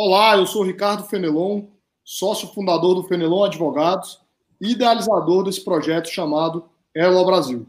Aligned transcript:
Olá, 0.00 0.36
eu 0.36 0.46
sou 0.46 0.62
Ricardo 0.62 1.08
Fenelon, 1.08 1.64
sócio 2.04 2.46
fundador 2.54 2.94
do 2.94 3.02
Fenelon 3.02 3.42
Advogados 3.42 4.20
e 4.60 4.70
idealizador 4.70 5.42
desse 5.42 5.64
projeto 5.64 6.08
chamado 6.08 6.66
Elo 6.94 7.26
Brasil, 7.26 7.66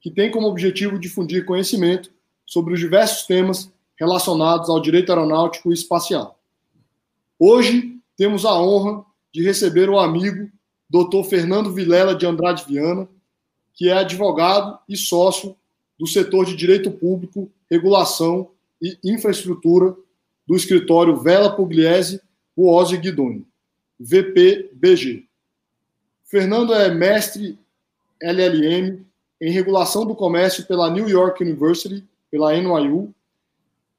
que 0.00 0.10
tem 0.10 0.30
como 0.30 0.46
objetivo 0.46 0.98
difundir 0.98 1.44
conhecimento 1.44 2.10
sobre 2.46 2.72
os 2.72 2.80
diversos 2.80 3.26
temas 3.26 3.70
relacionados 4.00 4.70
ao 4.70 4.80
direito 4.80 5.10
aeronáutico 5.12 5.70
e 5.70 5.74
espacial. 5.74 6.38
Hoje 7.38 7.98
temos 8.16 8.46
a 8.46 8.58
honra 8.58 9.04
de 9.30 9.44
receber 9.44 9.90
o 9.90 9.98
amigo 9.98 10.50
Dr. 10.88 11.28
Fernando 11.28 11.74
Vilela 11.74 12.14
de 12.14 12.24
Andrade 12.24 12.64
Viana, 12.66 13.06
que 13.74 13.90
é 13.90 13.92
advogado 13.92 14.78
e 14.88 14.96
sócio 14.96 15.54
do 16.00 16.06
setor 16.06 16.46
de 16.46 16.56
direito 16.56 16.90
público, 16.90 17.52
regulação 17.70 18.48
e 18.80 18.98
infraestrutura 19.04 19.94
do 20.46 20.54
escritório 20.54 21.16
Vela 21.16 21.54
Pugliese 21.54 22.20
Uozzi 22.56 22.96
Guidoni, 22.96 23.46
VPBG. 23.98 25.26
Fernando 26.24 26.74
é 26.74 26.92
mestre 26.92 27.58
LLM 28.20 29.04
em 29.40 29.50
regulação 29.50 30.06
do 30.06 30.14
comércio 30.14 30.66
pela 30.66 30.90
New 30.90 31.08
York 31.08 31.42
University, 31.42 32.04
pela 32.30 32.56
NYU, 32.56 33.14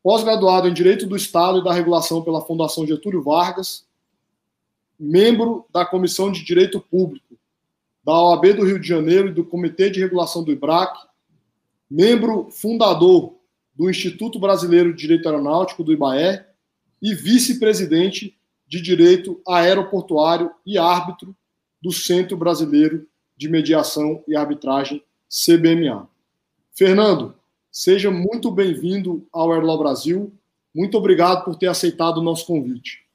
pós-graduado 0.02 0.68
em 0.68 0.74
Direito 0.74 1.06
do 1.06 1.16
Estado 1.16 1.60
e 1.60 1.64
da 1.64 1.74
Regulação 1.74 2.24
pela 2.24 2.42
Fundação 2.42 2.88
Getúlio 2.88 3.22
Vargas, 3.22 3.86
membro 5.00 5.66
da 5.72 5.86
Comissão 5.86 6.32
de 6.32 6.44
Direito 6.44 6.80
Público 6.80 7.28
da 8.08 8.14
OAB 8.14 8.54
do 8.54 8.66
Rio 8.66 8.80
de 8.80 8.88
Janeiro 8.88 9.28
e 9.28 9.34
do 9.34 9.44
Comitê 9.44 9.90
de 9.90 10.00
Regulação 10.00 10.42
do 10.42 10.50
IBRAC, 10.50 10.98
membro 11.92 12.50
fundador 12.50 13.37
do 13.78 13.90
Instituto 13.90 14.40
Brasileiro 14.40 14.92
de 14.92 15.00
Direito 15.00 15.30
Aeronáutico, 15.30 15.84
do 15.84 15.94
IBAE, 15.94 16.44
e 17.00 17.14
vice-presidente 17.14 18.36
de 18.68 18.82
Direito 18.82 19.40
Aeroportuário 19.48 20.52
e 20.66 20.80
árbitro 20.80 21.38
do 21.80 21.92
Centro 21.92 22.36
Brasileiro 22.36 23.08
de 23.38 23.48
Mediação 23.48 24.24
e 24.28 24.36
Arbitragem, 24.36 25.04
CBMA. 25.30 26.10
Fernando, 26.74 27.36
seja 27.72 28.10
muito 28.10 28.50
bem-vindo 28.50 29.28
ao 29.32 29.54
Airlaw 29.54 29.78
Brasil. 29.78 30.34
Muito 30.74 30.98
obrigado 30.98 31.46
por 31.46 31.56
ter 31.56 31.68
aceitado 31.68 32.18
o 32.18 32.24
nosso 32.24 32.48
convite. 32.48 33.06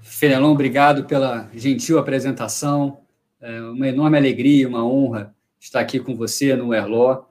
Fenelon, 0.00 0.52
obrigado 0.52 1.04
pela 1.04 1.50
gentil 1.52 1.98
apresentação. 1.98 3.01
É 3.42 3.60
uma 3.60 3.88
enorme 3.88 4.16
alegria, 4.16 4.68
uma 4.68 4.86
honra 4.86 5.34
estar 5.58 5.80
aqui 5.80 5.98
com 5.98 6.14
você 6.14 6.54
no 6.54 6.72
Erló. 6.72 7.24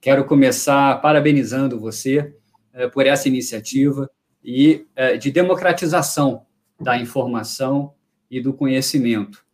Quero 0.00 0.24
começar 0.24 0.98
parabenizando 1.02 1.78
você 1.78 2.34
é, 2.72 2.88
por 2.88 3.06
essa 3.06 3.28
iniciativa 3.28 4.10
e 4.42 4.86
é, 4.96 5.18
de 5.18 5.30
democratização 5.30 6.46
da 6.80 6.96
informação 6.96 7.92
e 8.30 8.40
do 8.40 8.54
conhecimento. 8.54 9.44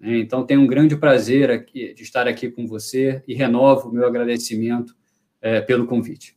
É, 0.00 0.16
então, 0.18 0.46
tenho 0.46 0.60
um 0.60 0.66
grande 0.66 0.96
prazer 0.96 1.50
aqui, 1.50 1.92
de 1.92 2.04
estar 2.04 2.28
aqui 2.28 2.48
com 2.48 2.68
você 2.68 3.24
e 3.26 3.34
renovo 3.34 3.88
o 3.88 3.92
meu 3.92 4.06
agradecimento 4.06 4.94
é, 5.42 5.60
pelo 5.60 5.88
convite. 5.88 6.36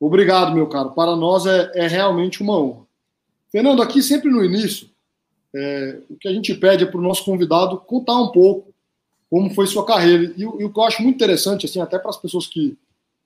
Obrigado, 0.00 0.52
meu 0.52 0.66
caro. 0.66 0.90
Para 0.90 1.14
nós 1.14 1.46
é, 1.46 1.70
é 1.74 1.86
realmente 1.86 2.42
uma 2.42 2.58
honra. 2.58 2.84
Fernando, 3.52 3.80
aqui 3.80 4.02
sempre 4.02 4.28
no 4.28 4.44
início, 4.44 4.88
é, 5.54 6.00
o 6.10 6.16
que 6.16 6.28
a 6.28 6.32
gente 6.32 6.54
pede 6.54 6.84
é 6.84 6.86
para 6.86 6.98
o 6.98 7.02
nosso 7.02 7.24
convidado 7.24 7.78
contar 7.78 8.20
um 8.20 8.28
pouco 8.28 8.74
como 9.30 9.50
foi 9.54 9.66
sua 9.66 9.86
carreira. 9.86 10.32
E, 10.36 10.42
e 10.42 10.46
o 10.46 10.70
que 10.70 10.78
eu 10.78 10.84
acho 10.84 11.02
muito 11.02 11.14
interessante, 11.14 11.66
assim, 11.66 11.80
até 11.80 11.98
para 11.98 12.10
as 12.10 12.16
pessoas 12.16 12.46
que 12.46 12.76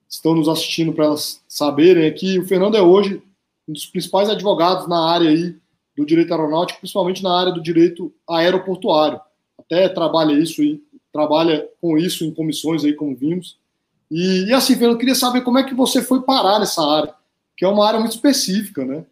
estão 0.08 0.34
nos 0.34 0.48
assistindo, 0.48 0.92
para 0.92 1.06
elas 1.06 1.42
saberem, 1.48 2.04
é 2.04 2.10
que 2.10 2.38
o 2.38 2.46
Fernando 2.46 2.76
é 2.76 2.82
hoje 2.82 3.22
um 3.68 3.72
dos 3.72 3.86
principais 3.86 4.28
advogados 4.28 4.88
na 4.88 5.10
área 5.10 5.28
aí 5.28 5.54
do 5.96 6.06
direito 6.06 6.32
aeronáutico, 6.32 6.80
principalmente 6.80 7.22
na 7.22 7.38
área 7.38 7.52
do 7.52 7.62
direito 7.62 8.12
aeroportuário. 8.28 9.20
Até 9.58 9.88
trabalha 9.88 10.32
isso 10.32 10.62
e 10.62 10.82
trabalha 11.12 11.68
com 11.80 11.98
isso 11.98 12.24
em 12.24 12.32
comissões 12.32 12.84
aí, 12.84 12.94
como 12.94 13.14
vimos. 13.14 13.58
E, 14.10 14.44
e 14.44 14.52
assim, 14.52 14.74
Fernando, 14.74 14.92
eu 14.92 14.98
queria 14.98 15.14
saber 15.14 15.42
como 15.42 15.58
é 15.58 15.64
que 15.64 15.74
você 15.74 16.02
foi 16.02 16.22
parar 16.22 16.58
nessa 16.58 16.82
área, 16.82 17.14
que 17.56 17.64
é 17.64 17.68
uma 17.68 17.86
área 17.86 18.00
muito 18.00 18.12
específica, 18.12 18.84
né? 18.84 19.04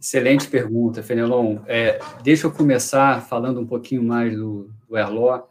Excelente 0.00 0.46
pergunta, 0.46 1.02
Fenelon. 1.02 1.58
É, 1.66 1.98
deixa 2.22 2.46
eu 2.46 2.52
começar 2.52 3.20
falando 3.26 3.60
um 3.60 3.66
pouquinho 3.66 4.02
mais 4.02 4.36
do, 4.36 4.70
do 4.88 4.96
Erló, 4.96 5.42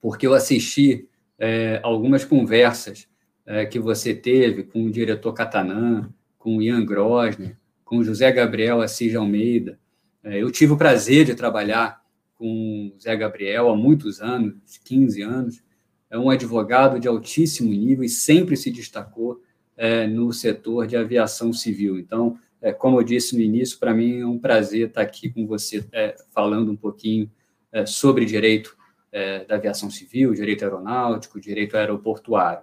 porque 0.00 0.26
eu 0.26 0.34
assisti 0.34 1.08
é, 1.38 1.78
algumas 1.82 2.24
conversas 2.24 3.08
é, 3.46 3.64
que 3.64 3.78
você 3.78 4.12
teve 4.12 4.64
com 4.64 4.84
o 4.84 4.90
diretor 4.90 5.32
Catanã, 5.32 6.12
com 6.36 6.56
o 6.56 6.62
Ian 6.62 6.84
Grosner, 6.84 7.56
com 7.84 7.98
o 7.98 8.04
José 8.04 8.30
Gabriel 8.32 8.80
Assis 8.80 9.10
de 9.10 9.16
Almeida. 9.16 9.78
É, 10.22 10.42
eu 10.42 10.50
tive 10.50 10.72
o 10.72 10.76
prazer 10.76 11.24
de 11.24 11.34
trabalhar 11.34 12.02
com 12.34 12.92
o 12.94 13.00
Zé 13.00 13.14
Gabriel 13.16 13.68
há 13.68 13.76
muitos 13.76 14.20
anos, 14.20 14.54
15 14.84 15.22
anos. 15.22 15.62
É 16.10 16.18
um 16.18 16.28
advogado 16.28 16.98
de 16.98 17.06
altíssimo 17.06 17.70
nível 17.70 18.02
e 18.02 18.08
sempre 18.08 18.56
se 18.56 18.70
destacou 18.70 19.40
é, 19.76 20.06
no 20.06 20.32
setor 20.32 20.86
de 20.86 20.96
aviação 20.96 21.52
civil. 21.52 21.98
Então, 21.98 22.38
é, 22.62 22.72
como 22.72 22.98
eu 22.98 23.02
disse 23.02 23.34
no 23.34 23.40
início, 23.40 23.78
para 23.78 23.94
mim 23.94 24.20
é 24.20 24.26
um 24.26 24.38
prazer 24.38 24.88
estar 24.88 25.00
aqui 25.00 25.30
com 25.30 25.46
você 25.46 25.84
é, 25.92 26.14
falando 26.30 26.70
um 26.70 26.76
pouquinho 26.76 27.30
é, 27.72 27.86
sobre 27.86 28.24
direito 28.24 28.76
é, 29.10 29.44
da 29.44 29.56
aviação 29.56 29.90
civil, 29.90 30.34
direito 30.34 30.64
aeronáutico, 30.64 31.40
direito 31.40 31.76
aeroportuário. 31.76 32.62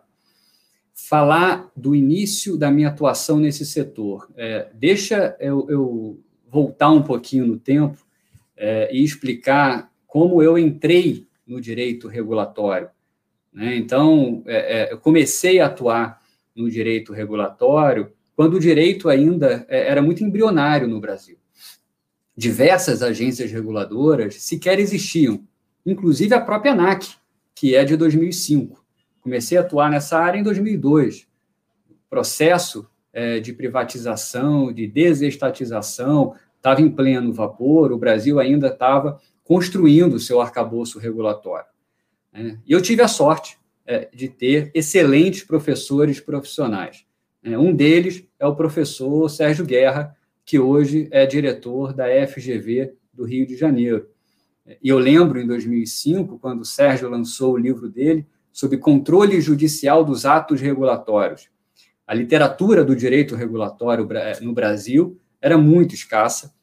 Falar 0.93 1.71
do 1.75 1.95
início 1.95 2.57
da 2.57 2.71
minha 2.71 2.89
atuação 2.89 3.39
nesse 3.39 3.65
setor. 3.65 4.29
É, 4.35 4.69
deixa 4.73 5.35
eu, 5.39 5.67
eu, 5.69 6.23
voltar 6.49 6.89
um 6.89 7.03
pouquinho 7.03 7.45
no 7.45 7.57
tempo 7.57 7.97
é, 8.55 8.89
e 8.93 9.03
explicar 9.03 9.91
como 10.05 10.41
eu 10.41 10.57
entrei 10.57 11.27
no 11.45 11.59
direito 11.59 12.07
regulatório. 12.07 12.89
Né? 13.53 13.75
Então, 13.75 14.43
eu 14.89 14.97
comecei 14.97 15.59
a 15.59 15.67
atuar 15.67 16.21
no 16.55 16.69
direito 16.69 17.13
regulatório 17.13 18.11
quando 18.37 18.53
o 18.53 18.59
direito 18.59 19.09
ainda 19.09 19.65
é, 19.67 19.87
era 19.89 19.99
muito 19.99 20.23
embrionário 20.23 20.87
no 20.87 21.01
Brasil. 21.01 21.37
Diversas 22.35 23.01
agências 23.01 23.51
reguladoras 23.51 24.35
sequer 24.35 24.79
existiam, 24.79 25.43
inclusive 25.83 26.35
a 26.35 26.39
própria 26.39 26.73
ANAC, 26.73 27.15
que 27.55 27.75
é 27.75 27.83
de 27.83 27.97
2005. 27.97 28.85
Comecei 29.21 29.57
a 29.57 29.61
atuar 29.61 29.89
nessa 29.89 30.19
área 30.19 30.37
em 30.37 30.43
2002. 30.43 31.27
O 31.89 31.95
processo 32.07 32.87
é, 33.11 33.39
de 33.39 33.53
privatização, 33.53 34.71
de 34.71 34.85
desestatização, 34.85 36.35
estava 36.57 36.83
em 36.83 36.91
pleno 36.91 37.33
vapor, 37.33 37.91
o 37.91 37.97
Brasil 37.97 38.39
ainda 38.39 38.67
estava 38.67 39.19
construindo 39.43 40.13
o 40.13 40.19
seu 40.19 40.39
arcabouço 40.39 40.99
regulatório. 40.99 41.69
Né? 42.31 42.59
E 42.67 42.71
eu 42.71 42.83
tive 42.83 43.01
a 43.01 43.07
sorte 43.07 43.57
é, 43.83 44.07
de 44.13 44.29
ter 44.29 44.69
excelentes 44.75 45.43
professores 45.43 46.19
profissionais. 46.19 47.07
É, 47.43 47.57
um 47.57 47.73
deles 47.73 48.26
é 48.39 48.45
o 48.45 48.55
professor 48.55 49.29
Sérgio 49.29 49.65
Guerra, 49.65 50.15
que 50.45 50.59
hoje 50.59 51.07
é 51.11 51.25
diretor 51.25 51.93
da 51.93 52.05
FGV 52.27 52.93
do 53.13 53.25
Rio 53.25 53.45
de 53.45 53.55
Janeiro. 53.55 54.07
E 54.81 54.89
eu 54.89 54.99
lembro, 54.99 55.39
em 55.39 55.47
2005, 55.47 56.39
quando 56.39 56.61
o 56.61 56.65
Sérgio 56.65 57.09
lançou 57.09 57.53
o 57.53 57.57
livro 57.57 57.89
dele 57.89 58.25
sobre 58.51 58.77
controle 58.77 59.39
judicial 59.39 60.03
dos 60.03 60.25
atos 60.25 60.59
regulatórios. 60.59 61.49
A 62.05 62.13
literatura 62.13 62.83
do 62.83 62.95
direito 62.95 63.35
regulatório 63.35 64.07
no 64.41 64.53
Brasil 64.53 65.19
era 65.41 65.57
muito 65.57 65.93
escassa 65.93 66.53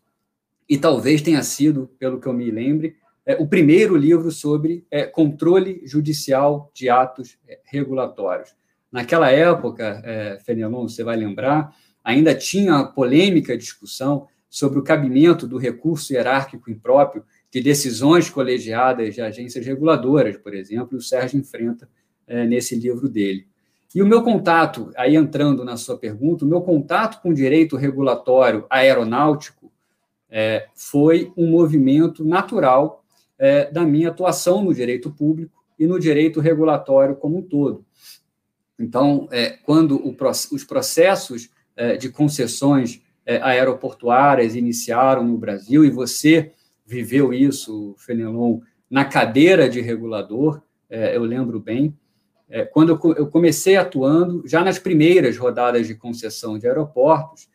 e 0.69 0.79
talvez 0.79 1.23
tenha 1.23 1.43
sido, 1.43 1.91
pelo 1.99 2.21
que 2.21 2.27
eu 2.27 2.33
me 2.33 2.51
lembre, 2.51 2.97
é, 3.27 3.37
o 3.37 3.47
primeiro 3.47 3.97
livro 3.97 4.31
sobre 4.31 4.87
é, 4.91 5.05
controle 5.05 5.83
judicial 5.85 6.71
de 6.75 6.89
atos 6.89 7.39
é, 7.49 7.61
regulatórios. 7.65 8.55
Naquela 8.95 9.29
época, 9.29 10.01
é, 10.05 10.39
Fenelon, 10.47 10.87
você 10.87 11.03
vai 11.03 11.17
lembrar, 11.17 11.75
ainda 12.05 12.33
tinha 12.33 12.85
polêmica 12.85 13.59
discussão 13.59 14.29
sobre 14.49 14.79
o 14.79 14.85
cabimento 14.85 15.49
do 15.49 15.59
recurso 15.59 16.13
hierárquico 16.13 16.71
impróprio 16.71 17.25
de 17.51 17.61
decisões 17.61 18.31
colegiadas 18.31 19.13
de 19.13 19.21
agências 19.21 19.67
reguladoras, 19.67 20.37
por 20.37 20.55
exemplo, 20.55 20.97
o 20.97 21.03
Sérgio 21.03 21.41
enfrenta 21.41 21.89
é, 22.25 22.47
nesse 22.47 22.77
livro 22.77 23.09
dele. 23.09 23.49
E 23.93 24.01
o 24.01 24.07
meu 24.07 24.23
contato, 24.23 24.93
aí 24.97 25.17
entrando 25.17 25.65
na 25.65 25.77
sua 25.77 25.99
pergunta, 25.99 26.45
o 26.45 26.49
meu 26.49 26.63
contato 26.63 27.21
com 27.21 27.31
o 27.31 27.35
direito 27.35 27.77
regulatório 27.77 28.65
aeronáutico 28.71 29.73
é, 30.31 30.69
foi 30.73 31.33
um 31.37 31.51
movimento 31.51 32.25
natural 32.25 33.05
é, 33.37 33.69
da 33.73 33.85
minha 33.85 34.11
atuação 34.11 34.63
no 34.63 34.73
direito 34.73 35.11
público 35.11 35.65
e 35.77 35.85
no 35.85 35.99
direito 35.99 36.39
regulatório 36.39 37.17
como 37.17 37.39
um 37.39 37.43
todo. 37.43 37.85
Então, 38.79 39.29
é, 39.31 39.51
quando 39.51 39.97
o, 39.97 40.15
os 40.53 40.65
processos 40.65 41.51
é, 41.77 41.97
de 41.97 42.09
concessões 42.09 43.01
é, 43.25 43.41
aeroportuárias 43.41 44.55
iniciaram 44.55 45.25
no 45.25 45.39
Brasil, 45.39 45.85
e 45.85 45.91
você 45.91 46.53
viveu 46.87 47.33
isso, 47.33 47.95
Fenelon, 47.99 48.61
na 48.91 49.05
cadeira 49.05 49.69
de 49.69 49.81
regulador, 49.81 50.63
é, 50.91 51.17
eu 51.17 51.25
lembro 51.25 51.59
bem, 51.59 51.97
é, 52.49 52.65
quando 52.65 53.01
eu 53.17 53.27
comecei 53.29 53.77
atuando 53.77 54.47
já 54.47 54.63
nas 54.63 54.79
primeiras 54.79 55.37
rodadas 55.37 55.87
de 55.87 55.95
concessão 55.95 56.59
de 56.59 56.67
aeroportos 56.67 57.49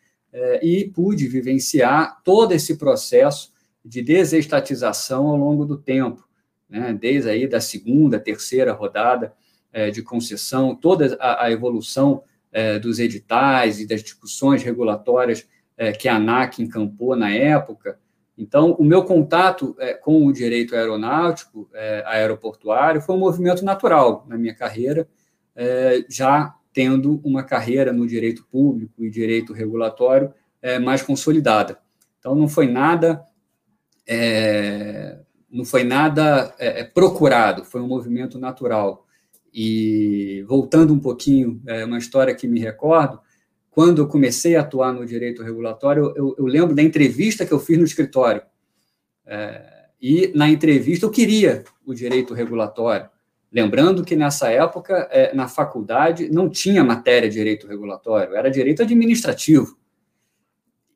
e 0.62 0.88
pude 0.94 1.26
vivenciar 1.26 2.22
todo 2.22 2.52
esse 2.52 2.76
processo 2.76 3.52
de 3.84 4.00
desestatização 4.00 5.26
ao 5.26 5.36
longo 5.36 5.64
do 5.64 5.76
tempo, 5.76 6.24
né, 6.68 6.92
desde 6.92 7.28
aí 7.28 7.48
da 7.48 7.60
segunda, 7.60 8.20
terceira 8.20 8.72
rodada 8.72 9.34
é, 9.72 9.90
de 9.90 10.02
concessão, 10.02 10.74
toda 10.74 11.16
a, 11.20 11.44
a 11.44 11.50
evolução 11.50 12.22
é, 12.52 12.78
dos 12.78 12.98
editais 12.98 13.80
e 13.80 13.86
das 13.86 14.02
discussões 14.02 14.62
regulatórias 14.62 15.46
é, 15.76 15.92
que 15.92 16.08
a 16.08 16.16
ANAC 16.16 16.62
encampou 16.62 17.16
na 17.16 17.30
época. 17.30 17.98
Então, 18.36 18.72
o 18.72 18.84
meu 18.84 19.04
contato 19.04 19.76
é, 19.78 19.94
com 19.94 20.26
o 20.26 20.32
direito 20.32 20.74
aeronáutico, 20.74 21.68
é, 21.74 22.02
aeroportuário, 22.06 23.00
foi 23.00 23.14
um 23.14 23.18
movimento 23.18 23.64
natural 23.64 24.24
na 24.28 24.36
minha 24.36 24.54
carreira, 24.54 25.08
é, 25.54 26.04
já 26.08 26.54
tendo 26.72 27.20
uma 27.24 27.42
carreira 27.42 27.92
no 27.92 28.06
direito 28.06 28.46
público 28.50 29.04
e 29.04 29.10
direito 29.10 29.52
regulatório 29.52 30.32
mais 30.82 31.00
consolidada. 31.00 31.78
Então, 32.18 32.34
não 32.34 32.46
foi 32.46 32.66
nada 32.66 33.24
não 35.50 35.64
foi 35.64 35.84
nada 35.84 36.54
procurado, 36.92 37.64
foi 37.64 37.80
um 37.80 37.88
movimento 37.88 38.38
natural. 38.38 39.06
E 39.52 40.44
voltando 40.46 40.92
um 40.92 40.98
pouquinho, 40.98 41.60
é 41.66 41.84
uma 41.84 41.98
história 41.98 42.34
que 42.34 42.46
me 42.46 42.60
recordo, 42.60 43.20
quando 43.70 44.02
eu 44.02 44.08
comecei 44.08 44.56
a 44.56 44.60
atuar 44.60 44.92
no 44.92 45.06
direito 45.06 45.42
regulatório, 45.42 46.12
eu, 46.16 46.34
eu 46.38 46.46
lembro 46.46 46.74
da 46.74 46.82
entrevista 46.82 47.46
que 47.46 47.52
eu 47.52 47.60
fiz 47.60 47.78
no 47.78 47.84
escritório. 47.84 48.42
É, 49.26 49.86
e 50.00 50.32
na 50.34 50.48
entrevista 50.48 51.06
eu 51.06 51.10
queria 51.10 51.64
o 51.84 51.94
direito 51.94 52.34
regulatório. 52.34 53.08
Lembrando 53.52 54.04
que 54.04 54.14
nessa 54.14 54.50
época, 54.50 55.08
é, 55.10 55.34
na 55.34 55.48
faculdade, 55.48 56.30
não 56.30 56.48
tinha 56.48 56.84
matéria 56.84 57.28
de 57.28 57.36
direito 57.36 57.66
regulatório, 57.66 58.34
era 58.34 58.50
direito 58.50 58.82
administrativo. 58.82 59.76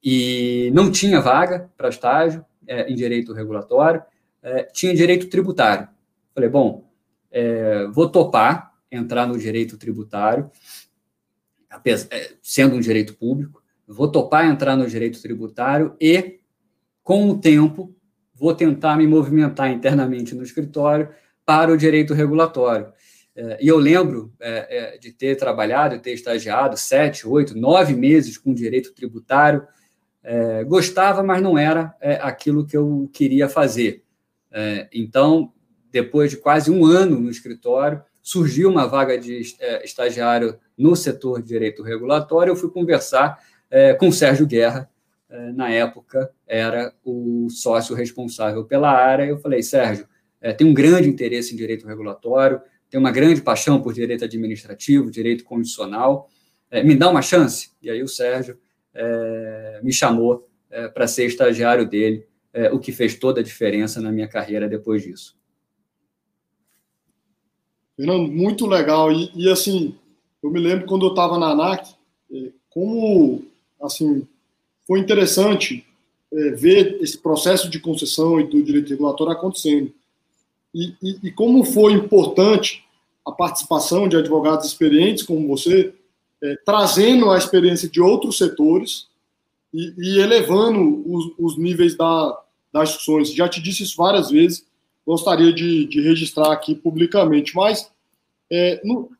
E 0.03 0.71
não 0.75 0.91
tinha 0.91 1.21
vaga 1.21 1.71
para 1.77 1.89
estágio 1.89 2.45
é, 2.67 2.91
em 2.91 2.95
direito 2.95 3.33
regulatório, 3.33 4.03
é, 4.43 4.65
tinha 4.65 4.95
direito 4.95 5.29
tributário. 5.29 5.89
Falei, 6.35 6.49
bom, 6.49 6.85
é, 7.35 7.89
vou 7.89 8.09
topar 8.09 8.73
entrar 8.91 9.27
no 9.27 9.37
direito 9.37 9.77
tributário, 9.77 10.49
é, 11.85 12.31
sendo 12.41 12.77
um 12.77 12.81
direito 12.81 13.15
público, 13.15 13.61
vou 13.89 14.09
topar 14.09 14.47
entrar 14.47 14.77
no 14.77 14.87
direito 14.87 15.21
tributário 15.21 15.97
e, 16.01 16.39
com 17.03 17.29
o 17.29 17.37
tempo, 17.37 17.93
vou 18.33 18.55
tentar 18.55 18.97
me 18.97 19.07
movimentar 19.07 19.69
internamente 19.73 20.33
no 20.33 20.45
escritório 20.45 21.09
para 21.45 21.73
o 21.73 21.77
direito 21.77 22.15
regulatório. 22.15 22.93
É, 23.35 23.59
e 23.61 23.67
eu 23.67 23.79
lembro 23.79 24.33
é, 24.39 24.97
de 24.97 25.11
ter 25.11 25.35
trabalhado, 25.35 25.99
ter 25.99 26.13
estagiado 26.13 26.77
sete, 26.77 27.27
oito, 27.27 27.59
nove 27.59 27.97
meses 27.97 28.39
com 28.39 28.55
direito 28.55 28.95
tributário. 28.95 29.67
Gostava, 30.67 31.23
mas 31.23 31.43
não 31.43 31.59
era 31.59 31.95
aquilo 32.23 32.65
que 32.65 32.75
eu 32.75 33.11
queria 33.13 33.47
fazer. 33.47 34.03
então, 34.91 35.53
depois 35.94 36.29
de 36.29 36.37
quase 36.38 36.73
um 36.73 36.85
ano 36.85 37.20
no 37.20 37.31
escritório, 37.31 38.02
surgiu 38.20 38.69
uma 38.69 38.85
vaga 38.85 39.17
de 39.17 39.43
é, 39.61 39.85
estagiário 39.85 40.58
no 40.76 40.96
setor 40.96 41.41
de 41.41 41.46
direito 41.46 41.85
regulatório. 41.85 42.50
Eu 42.50 42.56
fui 42.56 42.69
conversar 42.69 43.38
é, 43.70 43.94
com 43.94 44.11
Sérgio 44.11 44.44
Guerra, 44.44 44.91
é, 45.31 45.52
na 45.52 45.70
época 45.70 46.32
era 46.49 46.93
o 47.05 47.46
sócio 47.49 47.94
responsável 47.94 48.64
pela 48.64 48.91
área. 48.91 49.25
Eu 49.25 49.38
falei, 49.38 49.62
Sérgio, 49.62 50.08
é, 50.41 50.52
tem 50.52 50.67
um 50.67 50.75
grande 50.75 51.08
interesse 51.08 51.55
em 51.55 51.56
direito 51.56 51.87
regulatório, 51.87 52.61
tem 52.91 52.99
uma 52.99 53.12
grande 53.12 53.41
paixão 53.41 53.81
por 53.81 53.93
direito 53.93 54.25
administrativo, 54.25 55.12
direito 55.12 55.44
constitucional, 55.44 56.29
é, 56.73 56.82
me 56.82 56.96
dá 56.96 57.08
uma 57.08 57.23
chance? 57.23 57.70
E 57.81 57.88
aí 57.88 58.02
o 58.02 58.08
Sérgio 58.08 58.58
é, 58.93 59.79
me 59.81 59.93
chamou 59.93 60.49
para 60.93 61.06
ser 61.06 61.26
estagiário 61.26 61.88
dele, 61.88 62.26
o 62.73 62.81
que 62.81 62.91
fez 62.91 63.14
toda 63.14 63.41
a 63.41 63.44
diferença 63.44 64.00
na 64.00 64.11
minha 64.11 64.26
carreira 64.26 64.69
depois 64.69 65.05
disso. 65.05 65.37
Fernando, 67.96 68.31
muito 68.31 68.67
legal. 68.67 69.12
E, 69.12 69.31
e, 69.35 69.50
assim, 69.50 69.94
eu 70.43 70.50
me 70.50 70.61
lembro 70.61 70.87
quando 70.87 71.06
eu 71.06 71.11
estava 71.11 71.38
na 71.38 71.50
ANAC, 71.50 71.94
é, 72.32 72.50
como 72.70 73.44
assim 73.81 74.26
foi 74.87 74.99
interessante 74.99 75.85
é, 76.32 76.50
ver 76.50 76.99
esse 77.00 77.19
processo 77.19 77.69
de 77.69 77.79
concessão 77.79 78.41
e 78.41 78.44
do 78.44 78.62
direito 78.62 78.91
regulatório 78.91 79.32
acontecendo. 79.32 79.93
E, 80.75 80.94
e, 81.02 81.19
e, 81.25 81.31
como 81.31 81.64
foi 81.64 81.93
importante 81.93 82.85
a 83.25 83.31
participação 83.31 84.08
de 84.08 84.17
advogados 84.17 84.67
experientes 84.67 85.23
como 85.23 85.49
você, 85.49 85.94
é, 86.43 86.56
trazendo 86.67 87.31
a 87.31 87.38
experiência 87.38 87.88
de 87.88 88.00
outros 88.00 88.37
setores 88.37 89.06
e, 89.73 89.94
e 89.96 90.19
elevando 90.19 91.02
os, 91.06 91.32
os 91.38 91.58
níveis 91.58 91.96
da, 91.96 92.38
das 92.73 92.88
discussões. 92.91 93.32
Já 93.32 93.49
te 93.49 93.62
disse 93.62 93.85
isso 93.85 93.96
várias 93.96 94.31
vezes, 94.31 94.67
gostaria 95.06 95.53
de, 95.53 95.87
de 95.87 96.01
registrar 96.01 96.53
aqui 96.53 96.75
publicamente. 96.75 97.55
Mas 97.55 97.91
é, 98.51 98.81
no, 98.85 99.11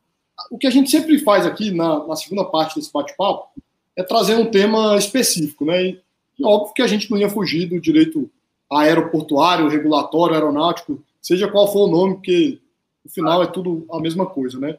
o 0.51 0.57
que 0.57 0.67
a 0.67 0.71
gente 0.71 0.89
sempre 0.89 1.19
faz 1.19 1.45
aqui 1.45 1.71
na, 1.71 2.05
na 2.05 2.15
segunda 2.15 2.43
parte 2.43 2.75
desse 2.75 2.91
bate-papo 2.91 3.49
é 3.95 4.03
trazer 4.03 4.35
um 4.35 4.49
tema 4.49 4.97
específico, 4.97 5.65
né? 5.65 5.83
E, 5.83 6.01
e, 6.39 6.45
óbvio 6.45 6.73
que 6.73 6.81
a 6.81 6.87
gente 6.87 7.09
não 7.09 7.17
ia 7.17 7.29
fugir 7.29 7.67
do 7.67 7.79
direito 7.79 8.29
aeroportuário, 8.69 9.69
regulatório, 9.69 10.35
aeronáutico, 10.35 11.01
seja 11.21 11.47
qual 11.47 11.71
for 11.71 11.87
o 11.87 11.91
nome, 11.91 12.15
porque 12.15 12.59
no 13.03 13.11
final 13.11 13.43
é 13.43 13.47
tudo 13.47 13.85
a 13.91 13.99
mesma 13.99 14.25
coisa, 14.25 14.59
né? 14.59 14.77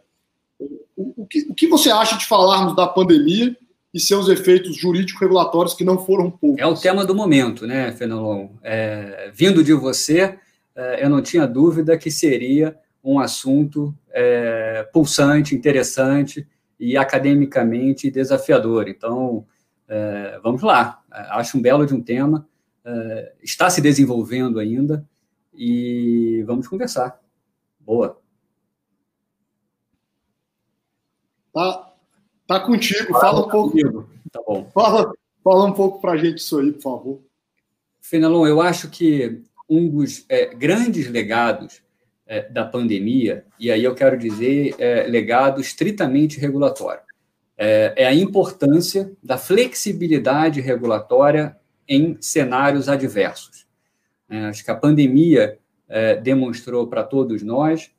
O, 0.97 1.23
o, 1.23 1.27
que, 1.27 1.47
o 1.49 1.55
que 1.55 1.67
você 1.67 1.91
acha 1.91 2.17
de 2.17 2.27
falarmos 2.27 2.75
da 2.75 2.87
pandemia 2.87 3.57
e 3.93 4.01
seus 4.01 4.29
efeitos 4.29 4.77
jurídico-regulatórios 4.77 5.75
que 5.75 5.85
não 5.85 6.05
foram 6.05 6.31
poucos? 6.31 6.61
É 6.61 6.67
o 6.67 6.75
tema 6.75 7.05
do 7.05 7.15
momento, 7.15 7.67
né, 7.67 7.93
Fenelon? 7.93 8.49
É, 8.63 9.31
vindo 9.35 9.63
de 9.63 9.73
você, 9.73 10.39
eu 11.01 11.09
não 11.09 11.23
tinha 11.23 11.47
dúvida 11.47 11.97
que 11.97 12.11
seria 12.11 12.79
um 13.03 13.21
assunto 13.21 13.95
é, 14.11 14.83
pulsante, 14.93 15.55
interessante 15.55 16.47
e 16.79 16.97
academicamente 16.97 18.11
desafiador. 18.11 18.89
Então, 18.89 19.47
é, 19.89 20.41
vamos 20.43 20.63
lá. 20.63 21.03
Acho 21.11 21.57
um 21.57 21.63
belo 21.63 21.87
de 21.87 21.95
um 21.95 22.03
tema, 22.03 22.49
é, 22.85 23.33
está 23.43 23.71
se 23.71 23.81
desenvolvendo 23.81 24.59
ainda 24.59 25.07
e 25.55 26.43
vamos 26.47 26.67
conversar. 26.67 27.21
Boa. 27.79 28.21
Tá, 31.55 31.93
tá 32.47 32.61
contigo. 32.61 33.13
Fala, 33.13 33.21
fala 33.21 33.47
um 33.47 33.49
pouco. 33.49 33.71
Comigo. 33.71 34.11
Tá 34.33 34.43
bom. 34.47 34.71
Fala, 34.75 35.13
fala 35.43 35.65
um 35.65 35.73
pouco 35.73 36.01
para 36.01 36.13
a 36.13 36.17
gente 36.17 36.39
isso 36.39 36.59
aí, 36.59 36.73
por 36.73 36.83
favor. 36.83 37.21
Fenelon, 38.01 38.47
eu 38.47 38.61
acho 38.61 38.91
que 38.91 39.43
um 39.69 39.89
dos 39.89 40.25
é, 40.29 40.55
grandes 40.55 41.09
legados 41.09 41.83
é, 42.27 42.49
da 42.49 42.65
pandemia, 42.65 43.45
e 43.59 43.71
aí 43.71 43.85
eu 43.85 43.95
quero 43.95 44.19
dizer 44.19 44.75
é, 44.79 45.07
legado 45.07 45.61
estritamente 45.61 46.41
regulatório, 46.41 47.03
é, 47.57 47.95
é, 47.97 48.07
a 48.07 48.15
importância 48.15 49.11
da 49.23 49.39
flexibilidade 49.39 50.61
regulatória 50.61 51.57
em 51.89 52.19
cenários 52.21 52.89
adversos. 52.89 53.67
É, 54.29 54.47
acho 54.47 54.65
que 54.65 54.71
a 54.71 54.77
pandemia 54.77 55.59
é, 55.89 56.17
demonstrou 56.17 56.87
para 56.89 57.03
todos 57.03 57.43
nós 57.43 57.95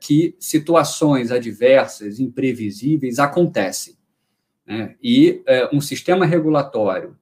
que 0.00 0.36
situações 0.38 1.32
adversas, 1.32 2.20
imprevisíveis, 2.20 3.18
acontecem. 3.18 3.96
Né? 4.64 4.94
E 5.02 5.42
um 5.72 5.80
sistema 5.80 6.24
regulatório 6.24 7.16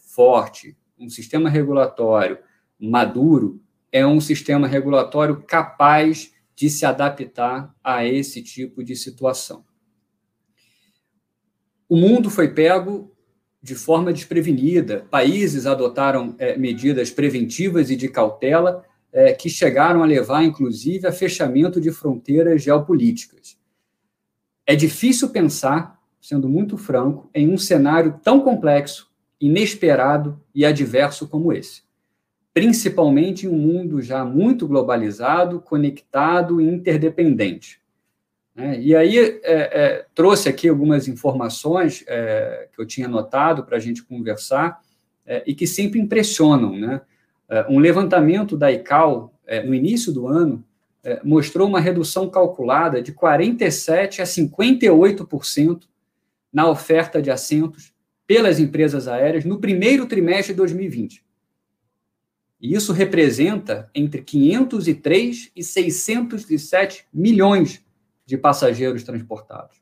forte, 0.00 0.76
um 0.98 1.08
sistema 1.08 1.48
regulatório 1.48 2.38
maduro, 2.78 3.60
é 3.90 4.06
um 4.06 4.20
sistema 4.20 4.66
regulatório 4.66 5.42
capaz 5.42 6.32
de 6.54 6.68
se 6.68 6.84
adaptar 6.84 7.74
a 7.82 8.04
esse 8.04 8.42
tipo 8.42 8.84
de 8.84 8.94
situação. 8.94 9.64
O 11.88 11.96
mundo 11.96 12.28
foi 12.28 12.52
pego 12.52 13.12
de 13.62 13.74
forma 13.74 14.12
desprevenida. 14.12 15.06
Países 15.10 15.66
adotaram 15.66 16.34
é, 16.38 16.56
medidas 16.56 17.10
preventivas 17.10 17.90
e 17.90 17.96
de 17.96 18.08
cautela 18.08 18.84
é, 19.12 19.32
que 19.32 19.48
chegaram 19.48 20.02
a 20.02 20.06
levar, 20.06 20.42
inclusive, 20.44 21.06
a 21.06 21.12
fechamento 21.12 21.80
de 21.80 21.90
fronteiras 21.90 22.62
geopolíticas. 22.62 23.56
É 24.66 24.74
difícil 24.74 25.30
pensar, 25.30 25.98
sendo 26.20 26.48
muito 26.48 26.76
franco, 26.76 27.30
em 27.32 27.52
um 27.52 27.56
cenário 27.56 28.18
tão 28.22 28.40
complexo, 28.40 29.10
inesperado 29.40 30.40
e 30.54 30.64
adverso 30.64 31.28
como 31.28 31.52
esse 31.52 31.85
principalmente 32.56 33.44
em 33.44 33.50
um 33.50 33.58
mundo 33.58 34.00
já 34.00 34.24
muito 34.24 34.66
globalizado, 34.66 35.60
conectado 35.60 36.58
e 36.58 36.64
interdependente. 36.64 37.82
É, 38.56 38.80
e 38.80 38.96
aí 38.96 39.18
é, 39.18 39.42
é, 39.44 40.06
trouxe 40.14 40.48
aqui 40.48 40.66
algumas 40.66 41.06
informações 41.06 42.02
é, 42.08 42.66
que 42.74 42.80
eu 42.80 42.86
tinha 42.86 43.06
notado 43.08 43.62
para 43.62 43.76
a 43.76 43.78
gente 43.78 44.02
conversar 44.02 44.80
é, 45.26 45.42
e 45.46 45.54
que 45.54 45.66
sempre 45.66 46.00
impressionam. 46.00 46.74
Né? 46.74 47.02
É, 47.46 47.66
um 47.68 47.78
levantamento 47.78 48.56
da 48.56 48.72
ICAO 48.72 49.34
no 49.66 49.74
início 49.74 50.10
do 50.10 50.26
ano 50.26 50.64
mostrou 51.22 51.68
uma 51.68 51.78
redução 51.78 52.28
calculada 52.30 53.02
de 53.02 53.12
47% 53.12 54.20
a 54.20 54.24
58% 54.24 55.82
na 56.50 56.68
oferta 56.68 57.20
de 57.20 57.30
assentos 57.30 57.92
pelas 58.26 58.58
empresas 58.58 59.06
aéreas 59.06 59.44
no 59.44 59.60
primeiro 59.60 60.06
trimestre 60.06 60.54
de 60.54 60.56
2020. 60.56 61.25
E 62.60 62.74
isso 62.74 62.92
representa 62.92 63.90
entre 63.94 64.22
503 64.22 65.50
e 65.54 65.62
607 65.62 67.06
milhões 67.12 67.84
de 68.24 68.36
passageiros 68.36 69.04
transportados. 69.04 69.76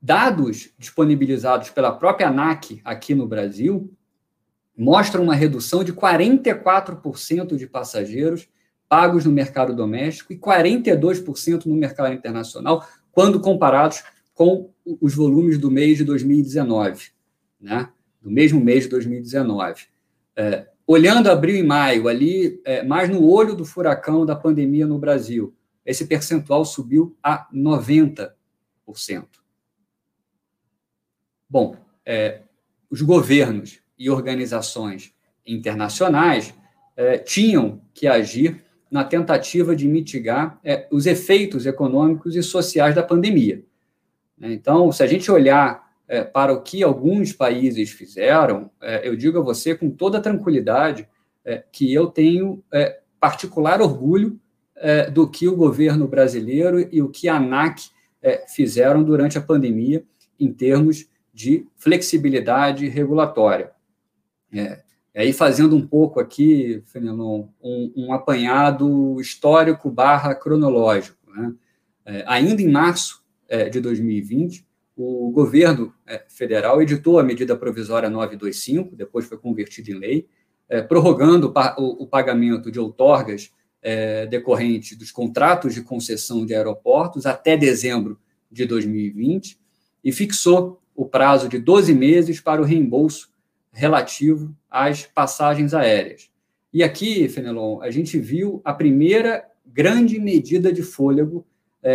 Dados 0.00 0.70
disponibilizados 0.78 1.70
pela 1.70 1.92
própria 1.92 2.28
ANAC 2.28 2.80
aqui 2.84 3.14
no 3.14 3.26
Brasil 3.26 3.92
mostram 4.76 5.24
uma 5.24 5.34
redução 5.34 5.82
de 5.82 5.92
44% 5.92 7.56
de 7.56 7.66
passageiros 7.66 8.48
pagos 8.88 9.24
no 9.24 9.30
mercado 9.30 9.74
doméstico 9.74 10.32
e 10.32 10.38
42% 10.38 11.66
no 11.66 11.76
mercado 11.76 12.12
internacional, 12.12 12.84
quando 13.12 13.40
comparados 13.40 14.02
com 14.34 14.70
os 15.00 15.14
volumes 15.14 15.58
do 15.58 15.70
mês 15.70 15.98
de 15.98 16.04
2019, 16.04 17.10
né? 17.60 17.88
do 18.20 18.30
mesmo 18.30 18.60
mês 18.60 18.84
de 18.84 18.90
2019. 18.90 19.86
É, 20.36 20.66
olhando 20.86 21.30
abril 21.30 21.56
e 21.56 21.62
maio, 21.62 22.08
ali, 22.08 22.60
é, 22.64 22.82
mais 22.82 23.08
no 23.08 23.24
olho 23.24 23.54
do 23.54 23.64
furacão 23.64 24.26
da 24.26 24.34
pandemia 24.34 24.86
no 24.86 24.98
Brasil, 24.98 25.54
esse 25.84 26.06
percentual 26.06 26.64
subiu 26.64 27.16
a 27.22 27.48
90%. 27.52 28.30
Bom, 31.48 31.76
é, 32.04 32.42
os 32.90 33.02
governos 33.02 33.80
e 33.98 34.08
organizações 34.08 35.14
internacionais 35.46 36.54
é, 36.96 37.18
tinham 37.18 37.80
que 37.92 38.06
agir 38.06 38.64
na 38.90 39.04
tentativa 39.04 39.74
de 39.76 39.86
mitigar 39.86 40.58
é, 40.64 40.88
os 40.90 41.06
efeitos 41.06 41.66
econômicos 41.66 42.34
e 42.34 42.42
sociais 42.42 42.94
da 42.94 43.02
pandemia. 43.02 43.64
Então, 44.40 44.90
se 44.90 45.02
a 45.02 45.06
gente 45.06 45.30
olhar 45.30 45.89
é, 46.10 46.24
para 46.24 46.52
o 46.52 46.60
que 46.60 46.82
alguns 46.82 47.32
países 47.32 47.90
fizeram, 47.90 48.68
é, 48.82 49.06
eu 49.06 49.14
digo 49.14 49.38
a 49.38 49.42
você 49.42 49.76
com 49.76 49.88
toda 49.88 50.20
tranquilidade 50.20 51.08
é, 51.44 51.62
que 51.70 51.94
eu 51.94 52.08
tenho 52.08 52.64
é, 52.72 52.98
particular 53.20 53.80
orgulho 53.80 54.38
do 55.12 55.28
que 55.28 55.46
o 55.46 55.54
governo 55.54 56.08
brasileiro 56.08 56.88
e 56.90 57.02
o 57.02 57.10
que 57.10 57.28
a 57.28 57.36
ANAC 57.36 57.90
fizeram 58.48 59.04
durante 59.04 59.36
a 59.36 59.40
pandemia 59.42 60.02
em 60.38 60.50
termos 60.50 61.06
de 61.34 61.66
flexibilidade 61.76 62.88
regulatória. 62.88 63.72
É, 64.50 64.80
aí 65.14 65.34
fazendo 65.34 65.76
um 65.76 65.86
pouco 65.86 66.18
aqui, 66.18 66.82
Fenelon, 66.86 67.48
um, 67.62 67.92
um 67.94 68.12
apanhado 68.14 69.20
histórico 69.20 69.90
barra 69.90 70.34
cronológico. 70.34 71.18
Né? 71.30 71.52
É, 72.06 72.24
ainda 72.26 72.62
em 72.62 72.70
março 72.70 73.22
é, 73.50 73.68
de 73.68 73.80
2020, 73.80 74.64
o 75.02 75.30
governo 75.30 75.94
é, 76.06 76.22
federal 76.28 76.82
editou 76.82 77.18
a 77.18 77.22
medida 77.22 77.56
provisória 77.56 78.10
925, 78.10 78.94
depois 78.94 79.24
foi 79.24 79.38
convertida 79.38 79.90
em 79.90 79.94
lei, 79.94 80.28
é, 80.68 80.82
prorrogando 80.82 81.50
o, 81.78 82.06
pagamento 82.06 82.70
de 82.70 82.78
outorgas 82.78 83.50
é, 83.80 84.26
decorrentes 84.26 84.98
dos 84.98 85.10
contratos 85.10 85.72
de 85.72 85.80
concessão 85.80 86.44
de 86.44 86.54
aeroportos 86.54 87.24
até 87.24 87.56
dezembro 87.56 88.20
de 88.52 88.66
2020 88.66 89.58
e 90.04 90.12
fixou 90.12 90.82
o 90.94 91.06
prazo 91.06 91.48
de 91.48 91.58
12 91.58 91.94
meses 91.94 92.38
para 92.38 92.60
o 92.60 92.64
reembolso 92.64 93.30
relativo 93.72 94.54
às 94.68 95.06
passagens 95.06 95.72
aéreas. 95.72 96.30
E 96.74 96.82
aqui, 96.82 97.26
Fenelon, 97.26 97.80
a 97.80 97.90
gente 97.90 98.18
viu 98.18 98.60
a 98.64 98.74
primeira 98.74 99.44
grande 99.64 100.20
medida 100.20 100.70
de 100.70 100.82
fôlego 100.82 101.46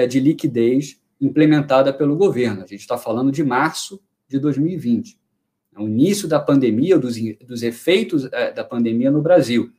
de 0.09 0.19
liquidez 0.19 1.00
implementada 1.25 1.91
pelo 1.91 2.15
governo. 2.15 2.63
A 2.63 2.67
gente 2.67 2.82
está 2.82 2.98
falando 2.98 3.32
de 3.32 3.44
março 3.44 4.01
de 4.27 4.39
2020, 4.39 5.17
é 5.75 5.79
o 5.79 5.88
início 5.88 6.27
da 6.27 6.39
pandemia, 6.39 6.98
dos, 6.98 7.15
dos 7.46 7.62
efeitos 7.62 8.25
é, 8.32 8.51
da 8.51 8.63
pandemia 8.63 9.12
no 9.12 9.22
Brasil. 9.22 9.72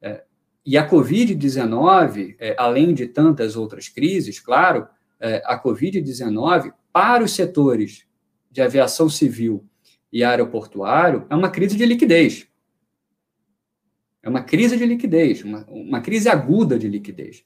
É, 0.00 0.22
e 0.64 0.78
a 0.78 0.88
Covid-19, 0.88 2.36
é, 2.38 2.54
além 2.56 2.94
de 2.94 3.06
tantas 3.06 3.56
outras 3.56 3.88
crises, 3.88 4.38
claro, 4.38 4.86
a 5.44 5.60
Covid-19, 5.60 6.72
para 6.92 7.24
os 7.24 7.32
setores 7.32 8.06
de 8.52 8.62
aviação 8.62 9.08
civil 9.08 9.64
e 10.12 10.22
aeroportuário 10.22 11.26
é 11.28 11.34
uma 11.34 11.50
crise 11.50 11.76
de 11.76 11.84
liquidez. 11.84 12.46
É 14.22 14.28
uma 14.28 14.42
crise 14.42 14.76
de 14.76 14.86
liquidez, 14.86 15.42
uma, 15.42 15.64
uma 15.68 16.00
crise 16.00 16.28
aguda 16.28 16.78
de 16.78 16.86
liquidez. 16.86 17.44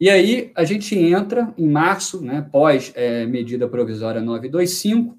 E 0.00 0.10
aí 0.10 0.50
a 0.54 0.64
gente 0.64 0.98
entra 0.98 1.54
em 1.56 1.68
março, 1.68 2.20
né, 2.20 2.46
pós 2.50 2.92
é, 2.94 3.24
medida 3.26 3.68
provisória 3.68 4.20
925, 4.20 5.16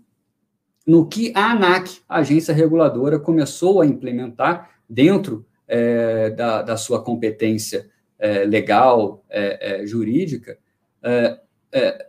no 0.86 1.08
que 1.08 1.32
a 1.34 1.52
ANAC, 1.52 2.02
a 2.08 2.18
agência 2.18 2.54
reguladora, 2.54 3.18
começou 3.18 3.82
a 3.82 3.86
implementar 3.86 4.70
dentro 4.88 5.46
é, 5.68 6.30
da, 6.30 6.62
da, 6.62 6.78
sua 6.78 7.02
competência 7.02 7.90
é, 8.20 8.46
legal, 8.46 9.26
é, 9.30 9.82
é, 9.82 9.88
jurídica, 9.88 10.60
é, 11.02 12.08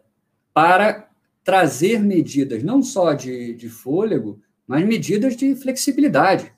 para 0.53 1.09
trazer 1.43 2.01
medidas 2.01 2.63
não 2.63 2.83
só 2.83 3.13
de, 3.13 3.55
de 3.55 3.69
fôlego, 3.69 4.41
mas 4.67 4.85
medidas 4.85 5.37
de 5.37 5.55
flexibilidade. 5.55 6.53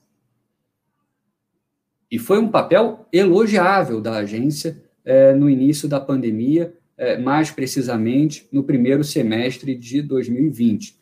E 2.11 2.19
foi 2.19 2.38
um 2.38 2.49
papel 2.49 3.07
elogiável 3.12 4.00
da 4.00 4.17
agência 4.17 4.83
é, 5.09 5.33
no 5.33 5.49
início 5.49 5.88
da 5.88 6.00
pandemia, 6.00 6.75
é, 6.97 7.17
mais 7.17 7.50
precisamente 7.50 8.47
no 8.53 8.62
primeiro 8.62 9.03
semestre 9.03 9.75
de 9.75 10.03
2020. 10.03 10.97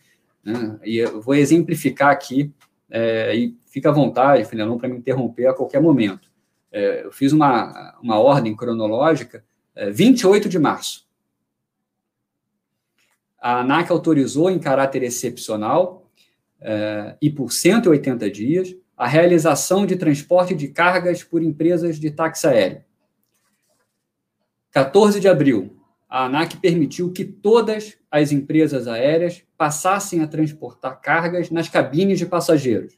Né? 0.45 0.79
E 0.85 0.99
eu 0.99 1.21
vou 1.21 1.35
exemplificar 1.35 2.11
aqui, 2.11 2.53
é, 2.91 3.35
e 3.35 3.57
fica 3.67 3.91
à 3.91 3.93
vontade, 3.93 4.45
Filhão, 4.45 4.79
para 4.79 4.89
me 4.89 4.99
interromper 4.99 5.47
a 5.47 5.55
qualquer 5.55 5.81
momento. 5.81 6.31
É, 6.71 7.05
eu 7.05 7.13
fiz 7.13 7.33
uma, 7.33 7.99
uma 8.03 8.19
ordem 8.19 8.55
cronológica, 8.55 9.45
28 9.93 10.47
é, 10.47 10.51
de 10.51 10.59
março 10.59 11.07
a 13.47 13.61
ANAC 13.61 13.93
autorizou 13.93 14.51
em 14.51 14.59
caráter 14.59 15.05
excepcional 15.05 16.11
eh, 16.61 17.17
e 17.23 17.31
por 17.31 17.53
180 17.53 18.29
dias 18.29 18.75
a 18.97 19.07
realização 19.07 19.87
de 19.87 19.95
transporte 19.95 20.53
de 20.53 20.67
cargas 20.67 21.23
por 21.23 21.43
empresas 21.45 22.01
de 22.01 22.11
táxi 22.11 22.45
aéreo. 22.49 22.83
14 24.76 25.21
de 25.21 25.26
abril, 25.26 25.75
a 26.06 26.26
ANAC 26.26 26.59
permitiu 26.59 27.11
que 27.11 27.25
todas 27.25 27.97
as 28.11 28.30
empresas 28.30 28.87
aéreas 28.87 29.42
passassem 29.56 30.21
a 30.21 30.26
transportar 30.26 31.00
cargas 31.00 31.49
nas 31.49 31.66
cabines 31.66 32.18
de 32.18 32.26
passageiros. 32.26 32.92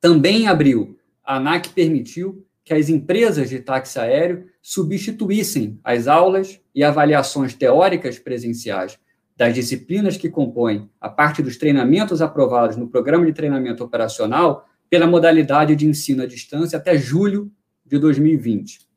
Também 0.00 0.42
em 0.42 0.48
abril, 0.48 0.98
a 1.24 1.36
ANAC 1.36 1.68
permitiu 1.68 2.44
que 2.64 2.74
as 2.74 2.88
empresas 2.88 3.50
de 3.50 3.60
táxi 3.60 4.00
aéreo 4.00 4.48
substituíssem 4.60 5.78
as 5.84 6.08
aulas 6.08 6.60
e 6.74 6.82
avaliações 6.82 7.54
teóricas 7.54 8.18
presenciais 8.18 8.98
das 9.36 9.54
disciplinas 9.54 10.16
que 10.16 10.28
compõem 10.28 10.90
a 11.00 11.08
parte 11.08 11.40
dos 11.40 11.56
treinamentos 11.56 12.20
aprovados 12.20 12.76
no 12.76 12.88
programa 12.88 13.24
de 13.24 13.32
treinamento 13.32 13.84
operacional 13.84 14.68
pela 14.90 15.06
modalidade 15.06 15.76
de 15.76 15.86
ensino 15.86 16.24
à 16.24 16.26
distância 16.26 16.78
até 16.78 16.98
julho 16.98 17.48
de 17.86 17.96
2020. 17.96 18.90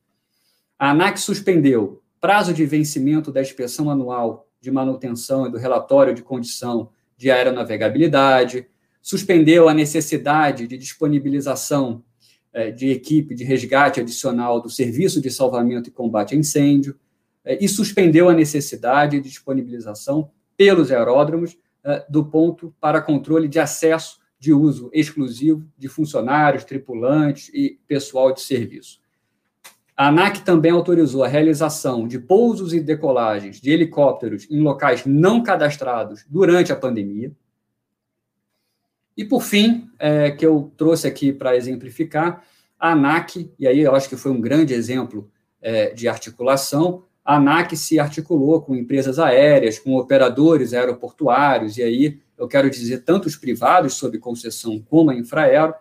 A 0.78 0.92
ANAC 0.92 1.20
suspendeu 1.20 2.02
prazo 2.20 2.54
de 2.54 2.66
vencimento 2.66 3.32
da 3.32 3.42
inspeção 3.42 3.90
anual 3.90 4.50
de 4.60 4.72
manutenção 4.72 5.48
e 5.48 5.52
do 5.52 5.58
relatório 5.58 6.14
de 6.14 6.24
condição 6.24 6.90
de 7.16 7.32
aeronavegabilidade, 7.32 8.68
suspendeu 9.02 9.70
a 9.70 9.74
necessidade 9.74 10.68
de 10.68 10.78
disponibilização 10.78 12.04
é, 12.52 12.72
de 12.72 12.90
equipe 12.90 13.36
de 13.36 13.44
resgate 13.44 14.00
adicional 14.00 14.60
do 14.60 14.70
Serviço 14.70 15.22
de 15.22 15.30
Salvamento 15.30 15.90
e 15.90 15.92
Combate 15.94 16.34
a 16.34 16.38
Incêndio 16.38 16.98
é, 17.44 17.64
e 17.64 17.70
suspendeu 17.70 18.28
a 18.28 18.34
necessidade 18.34 19.22
de 19.22 19.30
disponibilização 19.30 20.32
pelos 20.58 20.92
aeródromos 20.92 21.58
é, 21.84 22.04
do 22.10 22.26
ponto 22.26 22.74
para 22.82 23.02
controle 23.02 23.48
de 23.48 23.60
acesso 23.60 24.20
de 24.40 24.52
uso 24.52 24.90
exclusivo 24.92 25.64
de 25.78 25.88
funcionários, 25.88 26.64
tripulantes 26.64 27.50
e 27.54 27.80
pessoal 27.88 28.34
de 28.34 28.42
serviço. 28.42 29.05
A 29.98 30.10
ANAC 30.10 30.42
também 30.42 30.72
autorizou 30.72 31.24
a 31.24 31.28
realização 31.28 32.08
de 32.08 32.20
pousos 32.20 32.74
e 32.74 32.82
decolagens 32.82 33.62
de 33.62 33.72
helicópteros 33.72 34.46
em 34.52 34.60
locais 34.62 35.06
não 35.06 35.42
cadastrados 35.42 36.26
durante 36.30 36.72
a 36.74 36.76
pandemia, 36.76 37.32
e, 39.18 39.24
por 39.24 39.42
fim, 39.42 39.90
é, 39.98 40.32
que 40.32 40.46
eu 40.46 40.72
trouxe 40.76 41.08
aqui 41.08 41.32
para 41.32 41.56
exemplificar, 41.56 42.44
a 42.78 42.92
ANAC, 42.92 43.50
e 43.58 43.66
aí 43.66 43.80
eu 43.80 43.96
acho 43.96 44.10
que 44.10 44.18
foi 44.18 44.32
um 44.32 44.42
grande 44.42 44.74
exemplo 44.74 45.32
é, 45.62 45.94
de 45.94 46.08
articulação, 46.08 47.04
a 47.24 47.38
ANAC 47.38 47.76
se 47.78 47.98
articulou 47.98 48.62
com 48.62 48.76
empresas 48.76 49.18
aéreas, 49.18 49.80
com 49.80 49.96
operadores 49.96 50.74
aeroportuários, 50.74 51.78
e 51.78 51.84
aí 51.84 52.20
eu 52.38 52.48
quero 52.48 52.70
dizer 52.70 53.04
tanto 53.04 53.28
os 53.28 53.38
privados 53.38 53.94
sob 53.94 54.20
concessão 54.20 54.80
como 54.82 55.10
a 55.10 55.16
Infraero, 55.16 55.74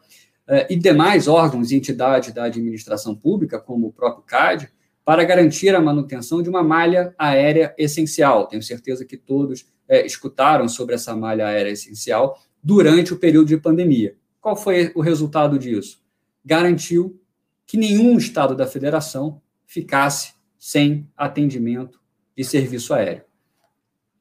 e 0.69 0.77
demais 0.77 1.27
órgãos 1.27 1.71
e 1.71 1.77
entidades 1.77 2.33
da 2.33 2.45
administração 2.45 3.15
pública, 3.15 3.59
como 3.59 3.89
o 3.89 3.93
próprio 3.93 4.25
CAD, 4.25 4.71
para 5.05 5.25
garantir 5.25 5.75
a 5.75 5.81
manutenção 5.81 6.43
de 6.43 6.49
uma 6.49 6.63
malha 6.63 7.15
aérea 7.19 7.75
essencial. 7.77 8.47
Tenho 8.47 8.63
certeza 8.63 9.05
que 9.05 9.17
todos 9.17 9.67
é, 9.89 10.05
escutaram 10.05 10.69
sobre 10.69 10.95
essa 10.95 11.15
malha 11.15 11.47
aérea 11.47 11.71
essencial 11.71 12.39
durante 12.63 13.13
o 13.13 13.19
período 13.19 13.49
de 13.49 13.59
pandemia. 13.59 14.17
Qual 14.41 14.57
foi 14.57 14.93
o 14.95 15.01
resultado 15.01 15.59
disso? 15.59 16.03
Garantiu 16.45 17.21
que 17.67 17.77
nenhum 17.77 18.17
estado 18.17 18.55
da 18.55 18.67
federação 18.67 19.41
ficasse 19.67 20.35
sem 20.59 21.09
atendimento 21.17 22.01
de 22.37 22.45
serviço 22.45 22.95
aéreo. 22.95 23.25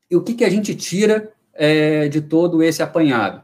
E 0.10 0.16
o 0.16 0.22
que, 0.22 0.34
que 0.34 0.44
a 0.44 0.50
gente 0.50 0.76
tira 0.76 1.32
é, 1.54 2.08
de 2.08 2.22
todo 2.22 2.62
esse 2.62 2.84
apanhado? 2.84 3.42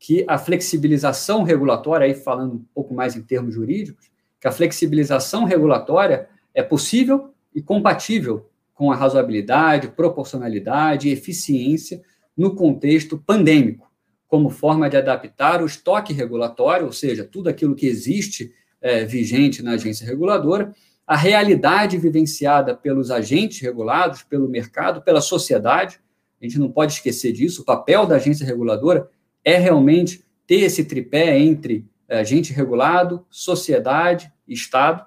Que 0.00 0.24
a 0.26 0.36
flexibilização 0.36 1.44
regulatória, 1.44 2.06
aí 2.06 2.14
falando 2.14 2.54
um 2.54 2.64
pouco 2.74 2.92
mais 2.92 3.14
em 3.14 3.22
termos 3.22 3.54
jurídicos, 3.54 4.10
que 4.40 4.48
a 4.48 4.52
flexibilização 4.52 5.44
regulatória 5.44 6.28
é 6.52 6.62
possível 6.62 7.32
e 7.54 7.62
compatível 7.62 8.50
com 8.74 8.90
a 8.90 8.96
razoabilidade, 8.96 9.88
proporcionalidade 9.88 11.08
e 11.08 11.12
eficiência 11.12 12.00
no 12.34 12.54
contexto 12.54 13.18
pandêmico, 13.18 13.90
como 14.26 14.48
forma 14.48 14.88
de 14.88 14.96
adaptar 14.96 15.62
o 15.62 15.66
estoque 15.66 16.14
regulatório, 16.14 16.86
ou 16.86 16.92
seja, 16.92 17.22
tudo 17.22 17.50
aquilo 17.50 17.74
que 17.74 17.86
existe 17.86 18.52
é, 18.80 19.04
vigente 19.04 19.62
na 19.62 19.72
agência 19.72 20.06
reguladora, 20.06 20.74
a 21.06 21.16
realidade 21.16 21.98
vivenciada 21.98 22.74
pelos 22.74 23.10
agentes 23.10 23.60
regulados, 23.60 24.22
pelo 24.22 24.48
mercado, 24.48 25.02
pela 25.02 25.20
sociedade. 25.20 26.00
A 26.40 26.44
gente 26.44 26.58
não 26.58 26.70
pode 26.70 26.92
esquecer 26.92 27.32
disso. 27.32 27.62
O 27.62 27.64
papel 27.64 28.06
da 28.06 28.14
agência 28.14 28.46
reguladora 28.46 29.10
é 29.44 29.56
realmente 29.56 30.24
ter 30.46 30.62
esse 30.62 30.84
tripé 30.84 31.38
entre 31.38 31.86
é, 32.08 32.18
agente 32.18 32.52
regulado, 32.52 33.24
sociedade 33.30 34.32
Estado, 34.48 35.06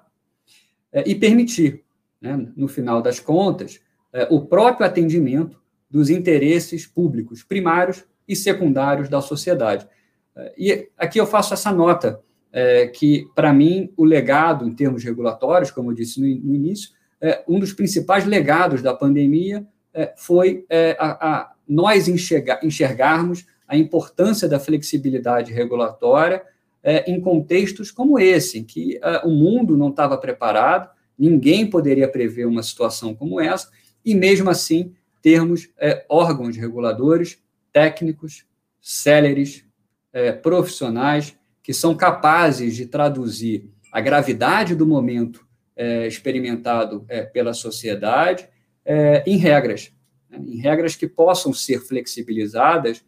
é, 0.90 1.04
e 1.06 1.14
permitir, 1.14 1.84
né, 2.18 2.48
no 2.56 2.66
final 2.66 3.02
das 3.02 3.20
contas, 3.20 3.78
é, 4.10 4.26
o 4.30 4.46
próprio 4.46 4.86
atendimento 4.86 5.60
dos 5.90 6.08
interesses 6.08 6.86
públicos 6.86 7.42
primários 7.42 8.04
e 8.26 8.34
secundários 8.34 9.10
da 9.10 9.20
sociedade. 9.20 9.86
É, 10.34 10.54
e 10.56 10.88
aqui 10.96 11.20
eu 11.20 11.26
faço 11.26 11.52
essa 11.52 11.70
nota, 11.70 12.20
que, 12.92 13.26
para 13.34 13.52
mim, 13.52 13.92
o 13.96 14.04
legado, 14.04 14.64
em 14.64 14.72
termos 14.72 15.02
regulatórios, 15.02 15.72
como 15.72 15.90
eu 15.90 15.94
disse 15.96 16.20
no, 16.20 16.54
início, 16.54 16.90
um 17.48 17.58
dos 17.58 17.72
principais 17.72 18.24
legados 18.24 18.80
da 18.80 18.94
pandemia 18.94 19.66
foi 20.16 20.64
a, 21.00 21.30
a 21.30 21.52
nós 21.68 22.06
enxergar, 22.06 22.64
enxergarmos 22.64 23.44
a 23.66 23.76
importância 23.76 24.48
da 24.48 24.60
flexibilidade 24.60 25.52
regulatória 25.52 26.42
é, 26.82 27.10
em 27.10 27.18
contextos 27.20 27.90
como 27.90 28.18
esse, 28.18 28.58
em 28.58 28.64
que 28.64 28.98
é, 29.02 29.18
o 29.24 29.30
mundo 29.30 29.76
não 29.76 29.88
estava 29.88 30.18
preparado, 30.18 30.90
ninguém 31.18 31.68
poderia 31.68 32.06
prever 32.06 32.46
uma 32.46 32.62
situação 32.62 33.14
como 33.14 33.40
essa, 33.40 33.70
e 34.04 34.14
mesmo 34.14 34.50
assim 34.50 34.92
termos 35.22 35.70
é, 35.78 36.04
órgãos 36.08 36.56
reguladores, 36.56 37.42
técnicos, 37.72 38.44
céleres, 38.82 39.64
é, 40.12 40.30
profissionais, 40.32 41.34
que 41.62 41.72
são 41.72 41.96
capazes 41.96 42.76
de 42.76 42.84
traduzir 42.84 43.70
a 43.90 44.00
gravidade 44.02 44.74
do 44.74 44.86
momento 44.86 45.46
é, 45.74 46.06
experimentado 46.06 47.04
é, 47.08 47.22
pela 47.22 47.54
sociedade 47.54 48.48
em 49.24 49.38
regras, 49.38 49.94
né, 50.28 50.36
em 50.46 50.58
regras 50.58 50.94
que 50.94 51.08
possam 51.08 51.54
ser 51.54 51.80
flexibilizadas 51.80 53.02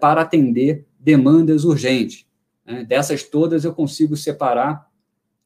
para 0.00 0.20
atender 0.20 0.86
demandas 0.98 1.64
urgentes. 1.64 2.26
Né? 2.64 2.84
Dessas 2.84 3.22
todas, 3.22 3.64
eu 3.64 3.74
consigo 3.74 4.16
separar 4.16 4.88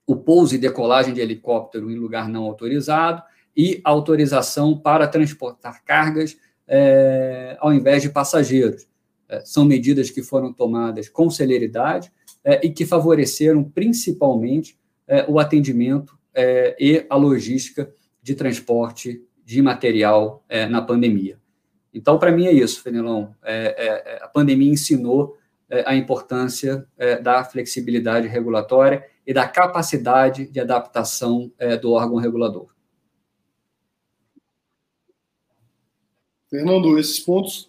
o 0.06 0.16
pouso 0.16 0.54
e 0.54 0.58
decolagem 0.58 1.12
de 1.12 1.20
helicóptero 1.20 1.90
em 1.90 1.96
lugar 1.96 2.28
não 2.28 2.44
autorizado 2.44 3.22
e 3.56 3.80
autorização 3.84 4.78
para 4.78 5.06
transportar 5.06 5.84
cargas 5.84 6.36
é, 6.66 7.56
ao 7.60 7.74
invés 7.74 8.02
de 8.02 8.08
passageiros. 8.08 8.86
É, 9.28 9.44
são 9.44 9.64
medidas 9.64 10.10
que 10.10 10.22
foram 10.22 10.52
tomadas 10.52 11.08
com 11.08 11.28
celeridade 11.28 12.10
é, 12.42 12.64
e 12.66 12.70
que 12.70 12.86
favoreceram 12.86 13.62
principalmente 13.62 14.78
é, 15.06 15.26
o 15.28 15.38
atendimento 15.38 16.18
é, 16.34 16.76
e 16.78 17.04
a 17.10 17.16
logística 17.16 17.92
de 18.22 18.34
transporte 18.34 19.22
de 19.44 19.60
material 19.60 20.44
é, 20.48 20.66
na 20.66 20.80
pandemia. 20.80 21.38
Então, 21.92 22.18
para 22.18 22.32
mim 22.32 22.46
é 22.46 22.52
isso, 22.52 22.82
Fenelon. 22.82 23.28
a 24.20 24.28
pandemia 24.28 24.72
ensinou 24.72 25.38
é, 25.70 25.84
a 25.86 25.94
importância 25.94 26.86
é, 26.96 27.20
da 27.20 27.44
flexibilidade 27.44 28.26
regulatória 28.26 29.06
e 29.26 29.34
da 29.34 29.46
capacidade 29.46 30.46
de 30.46 30.58
adaptação 30.58 31.52
é, 31.58 31.76
do 31.76 31.92
órgão 31.92 32.16
regulador. 32.16 32.74
Fernando, 36.48 36.98
esses 36.98 37.20
pontos 37.20 37.68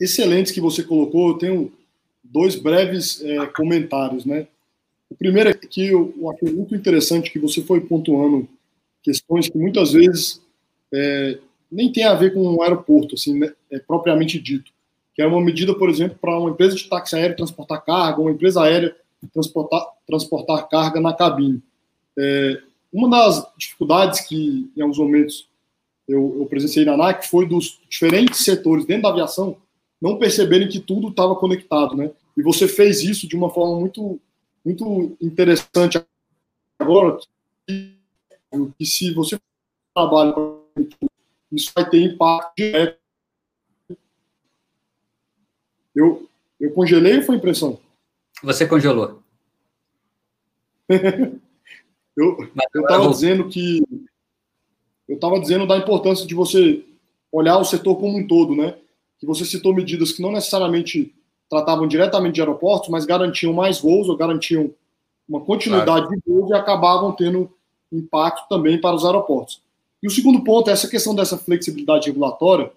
excelentes 0.00 0.50
que 0.50 0.60
você 0.60 0.82
colocou, 0.82 1.28
eu 1.28 1.38
tenho 1.38 1.72
dois 2.24 2.56
breves 2.56 3.22
é, 3.22 3.46
comentários, 3.46 4.24
né? 4.24 4.48
O 5.08 5.14
primeiro 5.14 5.50
é 5.50 5.54
que 5.54 5.86
eu, 5.86 6.12
eu 6.18 6.28
achei 6.28 6.52
muito 6.52 6.74
interessante 6.74 7.30
que 7.30 7.38
você 7.38 7.62
foi 7.62 7.80
pontuando 7.82 8.48
questões 9.00 9.48
que 9.48 9.56
muitas 9.56 9.92
vezes 9.92 10.42
é, 10.92 11.38
nem 11.72 11.90
tem 11.90 12.04
a 12.04 12.14
ver 12.14 12.34
com 12.34 12.40
o 12.40 12.62
aeroporto, 12.62 13.14
assim, 13.14 13.38
né, 13.38 13.52
é, 13.70 13.78
propriamente 13.78 14.38
dito 14.38 14.70
que 15.14 15.20
é 15.20 15.26
uma 15.26 15.40
medida, 15.40 15.74
por 15.74 15.90
exemplo, 15.90 16.16
para 16.20 16.38
uma 16.38 16.50
empresa 16.50 16.74
de 16.74 16.88
táxi 16.88 17.16
aéreo 17.16 17.36
transportar 17.36 17.84
carga, 17.84 18.20
uma 18.20 18.30
empresa 18.30 18.62
aérea 18.62 18.96
transportar, 19.32 19.86
transportar 20.06 20.68
carga 20.68 21.00
na 21.00 21.12
cabine. 21.12 21.62
É, 22.18 22.62
uma 22.92 23.08
das 23.08 23.46
dificuldades 23.56 24.20
que, 24.20 24.70
em 24.76 24.80
alguns 24.80 24.98
momentos, 24.98 25.48
eu, 26.08 26.38
eu 26.40 26.46
presenciei 26.46 26.84
na 26.84 26.94
ANAC 26.94 27.28
foi 27.28 27.46
dos 27.46 27.80
diferentes 27.88 28.44
setores 28.44 28.84
dentro 28.84 29.04
da 29.04 29.10
aviação 29.10 29.56
não 30.00 30.18
perceberem 30.18 30.68
que 30.68 30.80
tudo 30.80 31.08
estava 31.08 31.36
conectado, 31.36 31.94
né? 31.94 32.10
E 32.36 32.42
você 32.42 32.66
fez 32.66 33.02
isso 33.02 33.28
de 33.28 33.36
uma 33.36 33.50
forma 33.50 33.78
muito, 33.78 34.18
muito 34.64 35.16
interessante 35.20 36.02
agora, 36.76 37.18
que, 37.68 37.92
que 38.76 38.84
se 38.84 39.12
você 39.14 39.38
trabalha 39.94 40.34
isso 41.52 41.70
vai 41.74 41.88
ter 41.88 42.02
impacto 42.02 42.54
direto 42.56 43.02
eu, 45.94 46.28
eu 46.58 46.72
congelei 46.72 47.18
ou 47.18 47.22
foi 47.22 47.36
impressão? 47.36 47.78
Você 48.42 48.66
congelou. 48.66 49.22
eu 52.16 52.36
estava 52.74 53.08
dizendo 53.08 53.48
que 53.48 53.82
eu 55.08 55.16
estava 55.16 55.38
dizendo 55.38 55.66
da 55.66 55.76
importância 55.76 56.26
de 56.26 56.34
você 56.34 56.84
olhar 57.30 57.58
o 57.58 57.64
setor 57.64 57.96
como 57.96 58.18
um 58.18 58.26
todo, 58.26 58.56
né? 58.56 58.76
Que 59.18 59.26
você 59.26 59.44
citou 59.44 59.74
medidas 59.74 60.12
que 60.12 60.22
não 60.22 60.32
necessariamente 60.32 61.14
tratavam 61.48 61.86
diretamente 61.86 62.36
de 62.36 62.40
aeroportos, 62.40 62.88
mas 62.88 63.04
garantiam 63.04 63.52
mais 63.52 63.78
voos 63.78 64.08
ou 64.08 64.16
garantiam 64.16 64.74
uma 65.28 65.40
continuidade 65.40 66.06
claro. 66.06 66.16
de 66.16 66.22
voos 66.26 66.50
e 66.50 66.54
acabavam 66.54 67.12
tendo 67.12 67.50
impacto 67.92 68.48
também 68.48 68.80
para 68.80 68.96
os 68.96 69.04
aeroportos. 69.04 69.61
E 70.02 70.06
o 70.06 70.10
segundo 70.10 70.42
ponto 70.42 70.68
é 70.68 70.72
essa 70.72 70.88
questão 70.88 71.14
dessa 71.14 71.38
flexibilidade 71.38 72.08
regulatória, 72.08 72.72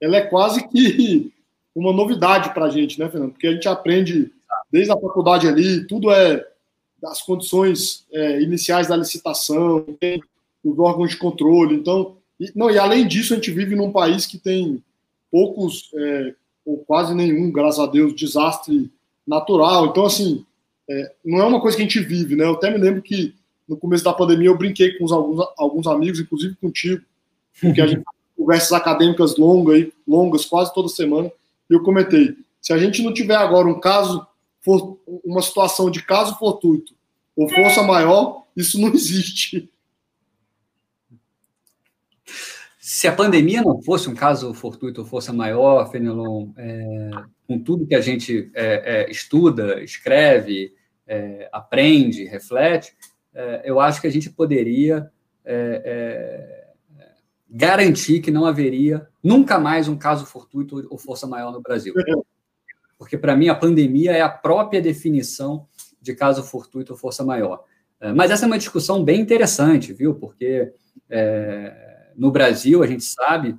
ela 0.00 0.16
é 0.16 0.22
quase 0.22 0.66
que 0.68 1.32
uma 1.74 1.92
novidade 1.92 2.52
para 2.52 2.66
a 2.66 2.70
gente, 2.70 2.98
né, 2.98 3.08
Fernando? 3.08 3.32
Porque 3.32 3.46
a 3.46 3.52
gente 3.52 3.68
aprende 3.68 4.30
desde 4.70 4.92
a 4.92 4.96
faculdade 4.96 5.48
ali, 5.48 5.86
tudo 5.86 6.10
é 6.10 6.46
das 7.00 7.20
condições 7.20 8.06
é, 8.12 8.40
iniciais 8.40 8.86
da 8.86 8.96
licitação, 8.96 9.84
os 10.64 10.78
órgãos 10.78 11.10
de 11.10 11.16
controle. 11.16 11.74
Então, 11.74 12.16
e, 12.38 12.52
não, 12.54 12.70
e 12.70 12.78
além 12.78 13.08
disso, 13.08 13.32
a 13.32 13.36
gente 13.36 13.50
vive 13.50 13.74
num 13.74 13.90
país 13.90 14.24
que 14.24 14.38
tem 14.38 14.82
poucos, 15.30 15.90
é, 15.94 16.34
ou 16.64 16.78
quase 16.78 17.12
nenhum, 17.12 17.50
graças 17.50 17.80
a 17.80 17.86
Deus, 17.86 18.14
desastre 18.14 18.88
natural. 19.26 19.86
Então, 19.86 20.06
assim, 20.06 20.46
é, 20.88 21.12
não 21.24 21.40
é 21.40 21.44
uma 21.44 21.60
coisa 21.60 21.76
que 21.76 21.82
a 21.82 21.86
gente 21.86 22.00
vive, 22.00 22.36
né? 22.36 22.44
Eu 22.44 22.52
até 22.52 22.70
me 22.70 22.78
lembro 22.78 23.02
que 23.02 23.34
no 23.68 23.76
começo 23.76 24.04
da 24.04 24.12
pandemia 24.12 24.48
eu 24.48 24.58
brinquei 24.58 24.96
com 24.98 25.12
alguns, 25.12 25.46
alguns 25.56 25.86
amigos, 25.86 26.20
inclusive 26.20 26.56
contigo, 26.56 27.02
porque 27.60 27.80
a 27.80 27.86
gente 27.86 28.02
conversas 28.36 28.72
acadêmicas 28.72 29.36
longas, 29.36 29.88
longas 30.06 30.44
quase 30.44 30.74
toda 30.74 30.88
semana, 30.88 31.30
e 31.70 31.74
eu 31.74 31.82
comentei, 31.82 32.36
se 32.60 32.72
a 32.72 32.78
gente 32.78 33.02
não 33.02 33.14
tiver 33.14 33.36
agora 33.36 33.68
um 33.68 33.78
caso, 33.78 34.26
uma 35.24 35.40
situação 35.40 35.90
de 35.90 36.02
caso 36.04 36.36
fortuito 36.38 36.92
ou 37.36 37.48
força 37.48 37.82
maior, 37.82 38.44
isso 38.56 38.80
não 38.80 38.92
existe. 38.92 39.70
Se 42.78 43.06
a 43.06 43.12
pandemia 43.14 43.62
não 43.62 43.80
fosse 43.80 44.08
um 44.10 44.14
caso 44.14 44.52
fortuito 44.52 45.00
ou 45.00 45.06
força 45.06 45.32
maior, 45.32 45.90
Fenelon, 45.90 46.50
é, 46.56 47.10
com 47.46 47.58
tudo 47.58 47.86
que 47.86 47.94
a 47.94 48.00
gente 48.00 48.50
é, 48.54 49.04
é, 49.04 49.10
estuda, 49.10 49.82
escreve, 49.82 50.74
é, 51.06 51.48
aprende, 51.52 52.24
reflete, 52.24 52.92
é, 53.34 53.62
eu 53.64 53.80
acho 53.80 54.00
que 54.00 54.06
a 54.06 54.12
gente 54.12 54.30
poderia 54.30 55.10
é, 55.44 56.68
garantir 57.48 58.20
que 58.20 58.30
não 58.30 58.46
haveria 58.46 59.06
nunca 59.22 59.58
mais 59.58 59.88
um 59.88 59.96
caso 59.96 60.24
fortuito 60.24 60.86
ou 60.90 60.98
força 60.98 61.26
maior 61.26 61.52
no 61.52 61.60
Brasil. 61.60 61.94
Porque, 62.98 63.18
para 63.18 63.36
mim, 63.36 63.48
a 63.48 63.54
pandemia 63.54 64.12
é 64.12 64.20
a 64.20 64.28
própria 64.28 64.80
definição 64.80 65.66
de 66.00 66.14
caso 66.14 66.42
fortuito 66.42 66.92
ou 66.92 66.98
força 66.98 67.24
maior. 67.24 67.64
É, 68.00 68.12
mas 68.12 68.30
essa 68.30 68.44
é 68.44 68.46
uma 68.46 68.58
discussão 68.58 69.04
bem 69.04 69.20
interessante, 69.20 69.92
viu? 69.92 70.14
Porque 70.14 70.72
é, 71.08 72.10
no 72.16 72.30
Brasil, 72.30 72.82
a 72.82 72.86
gente 72.86 73.04
sabe, 73.04 73.56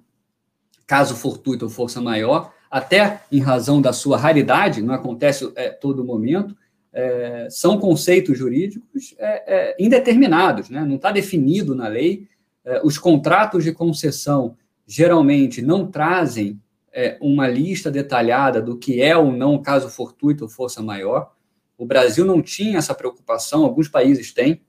caso 0.86 1.16
fortuito 1.16 1.66
ou 1.66 1.72
força 1.72 2.02
maior, 2.02 2.54
até 2.70 3.22
em 3.32 3.40
razão 3.40 3.82
da 3.82 3.94
sua 3.94 4.18
raridade, 4.18 4.82
não 4.82 4.94
acontece 4.94 5.52
é, 5.56 5.70
todo 5.70 6.04
momento, 6.04 6.56
é, 6.94 7.48
são 7.50 7.80
conceitos 7.80 8.38
jurídicos 8.38 9.16
é, 9.18 9.72
é, 9.72 9.76
indeterminados, 9.80 10.70
né? 10.70 10.86
não 10.86 10.98
está 10.98 11.12
definido 11.12 11.74
na 11.74 11.88
lei. 11.88 12.28
É, 12.64 12.82
os 12.84 13.00
contratos 13.00 13.64
de 13.64 13.72
concessão 13.72 14.56
geralmente 14.86 15.62
não 15.62 15.88
trazem 15.90 16.62
é, 16.94 17.18
uma 17.20 17.48
lista 17.48 17.90
detalhada 17.90 18.62
do 18.62 18.78
que 18.78 19.02
é 19.02 19.18
ou 19.18 19.32
não 19.32 19.62
caso 19.62 19.90
fortuito 19.90 20.44
ou 20.44 20.50
força 20.50 20.84
maior. 20.84 21.34
O 21.76 21.86
Brasil 21.86 22.24
não 22.24 22.42
tinha 22.42 22.78
essa 22.78 22.94
preocupação, 22.94 23.64
alguns 23.64 23.88
países 23.88 24.32
têm, 24.32 24.62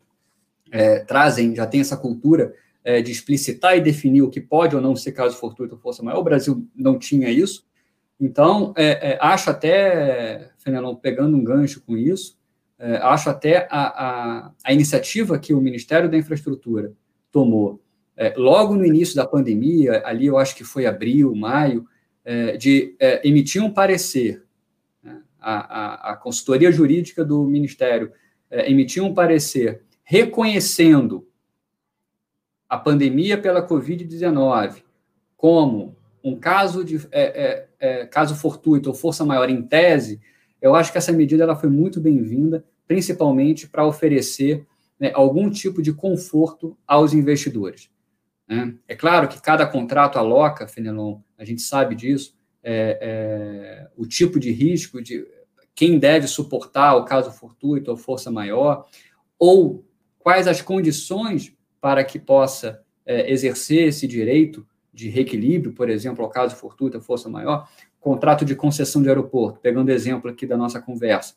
trazem, 1.06 1.54
já 1.54 1.66
tem 1.66 1.80
essa 1.80 1.96
cultura 1.96 2.52
de 3.04 3.12
explicitar 3.12 3.76
e 3.76 3.80
definir 3.80 4.22
o 4.22 4.30
que 4.30 4.40
pode 4.40 4.74
ou 4.74 4.82
não 4.82 4.96
ser 4.96 5.12
caso 5.12 5.36
fortuito 5.36 5.74
ou 5.74 5.80
força 5.80 6.02
maior. 6.02 6.18
O 6.18 6.24
Brasil 6.24 6.66
não 6.74 6.98
tinha 6.98 7.30
isso. 7.30 7.64
Então, 8.24 8.72
é, 8.74 9.10
é, 9.10 9.18
acho 9.20 9.50
até, 9.50 10.48
Fenelon, 10.56 10.94
pegando 10.94 11.36
um 11.36 11.44
gancho 11.44 11.82
com 11.82 11.94
isso, 11.94 12.38
é, 12.78 12.96
acho 12.96 13.28
até 13.28 13.68
a, 13.70 13.82
a, 13.82 14.52
a, 14.64 14.72
iniciativa 14.72 15.38
que 15.38 15.52
o 15.52 15.60
Ministério 15.60 16.10
da 16.10 16.16
Infraestrutura 16.16 16.94
tomou 17.30 17.82
é, 18.16 18.32
logo 18.34 18.76
no 18.76 18.86
início 18.86 19.14
da 19.14 19.26
pandemia, 19.26 20.02
ali 20.06 20.24
eu 20.24 20.38
acho 20.38 20.56
que 20.56 20.64
foi 20.64 20.86
abril, 20.86 21.34
maio, 21.34 21.86
é, 22.24 22.56
de 22.56 22.96
é, 22.98 23.28
emitir 23.28 23.62
um 23.62 23.70
parecer. 23.70 24.42
Né, 25.02 25.20
a, 25.38 26.12
a, 26.12 26.16
consultoria 26.16 26.72
jurídica 26.72 27.22
do 27.26 27.44
Ministério 27.44 28.10
emitiu 28.50 29.04
um 29.04 29.12
parecer 29.12 29.82
reconhecendo 30.02 31.28
a 32.66 32.78
pandemia 32.78 33.36
pela 33.36 33.66
Covid-19 33.68 34.82
como 35.36 35.94
um 36.24 36.34
caso 36.34 36.82
de 36.82 36.96
é, 37.12 37.22
é, 37.22 37.68
é, 37.78 38.06
caso 38.06 38.34
fortuito 38.34 38.88
ou 38.88 38.94
força 38.94 39.26
maior 39.26 39.50
em 39.50 39.62
tese, 39.62 40.20
eu 40.60 40.74
acho 40.74 40.90
que 40.90 40.96
essa 40.96 41.12
medida 41.12 41.44
ela 41.44 41.54
foi 41.54 41.68
muito 41.68 42.00
bem-vinda, 42.00 42.64
principalmente 42.88 43.68
para 43.68 43.86
oferecer 43.86 44.66
né, 44.98 45.12
algum 45.14 45.50
tipo 45.50 45.82
de 45.82 45.92
conforto 45.92 46.78
aos 46.86 47.12
investidores. 47.12 47.90
Né? 48.48 48.74
É 48.88 48.96
claro 48.96 49.28
que 49.28 49.40
cada 49.40 49.66
contrato 49.66 50.18
aloca, 50.18 50.66
Fenelon, 50.66 51.20
a 51.36 51.44
gente 51.44 51.60
sabe 51.60 51.94
disso, 51.94 52.34
é, 52.62 52.98
é, 53.02 53.88
o 53.94 54.06
tipo 54.06 54.40
de 54.40 54.50
risco 54.50 55.02
de 55.02 55.26
quem 55.74 55.98
deve 55.98 56.26
suportar 56.26 56.94
o 56.96 57.04
caso 57.04 57.30
fortuito 57.32 57.90
ou 57.90 57.96
força 57.98 58.30
maior, 58.30 58.86
ou 59.38 59.84
quais 60.18 60.48
as 60.48 60.62
condições 60.62 61.54
para 61.82 62.02
que 62.02 62.18
possa 62.18 62.82
é, 63.04 63.30
exercer 63.30 63.88
esse 63.88 64.06
direito 64.06 64.66
de 64.94 65.08
reequilíbrio, 65.08 65.72
por 65.72 65.90
exemplo, 65.90 66.24
ao 66.24 66.30
caso 66.30 66.54
fortuita, 66.54 67.00
força 67.00 67.28
maior, 67.28 67.68
contrato 68.00 68.44
de 68.44 68.54
concessão 68.54 69.02
de 69.02 69.08
aeroporto, 69.08 69.58
pegando 69.60 69.90
exemplo 69.90 70.30
aqui 70.30 70.46
da 70.46 70.56
nossa 70.56 70.80
conversa. 70.80 71.34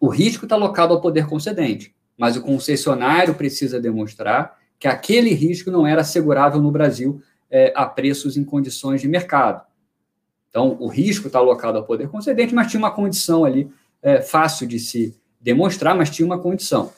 O 0.00 0.08
risco 0.08 0.46
está 0.46 0.56
alocado 0.56 0.94
ao 0.94 1.00
poder 1.00 1.26
concedente, 1.26 1.94
mas 2.16 2.36
o 2.36 2.42
concessionário 2.42 3.34
precisa 3.34 3.78
demonstrar 3.78 4.58
que 4.78 4.88
aquele 4.88 5.34
risco 5.34 5.70
não 5.70 5.86
era 5.86 6.00
assegurável 6.00 6.60
no 6.60 6.70
Brasil 6.70 7.20
é, 7.50 7.72
a 7.76 7.86
preços 7.86 8.36
em 8.36 8.44
condições 8.44 9.00
de 9.00 9.08
mercado. 9.08 9.64
Então, 10.48 10.76
o 10.80 10.88
risco 10.88 11.26
está 11.26 11.38
alocado 11.38 11.78
ao 11.78 11.84
poder 11.84 12.08
concedente, 12.08 12.54
mas 12.54 12.70
tinha 12.70 12.78
uma 12.78 12.90
condição 12.90 13.44
ali 13.44 13.70
é, 14.02 14.22
fácil 14.22 14.66
de 14.66 14.78
se 14.78 15.18
demonstrar, 15.40 15.94
mas 15.94 16.10
tinha 16.10 16.24
uma 16.24 16.38
condição. 16.38 16.92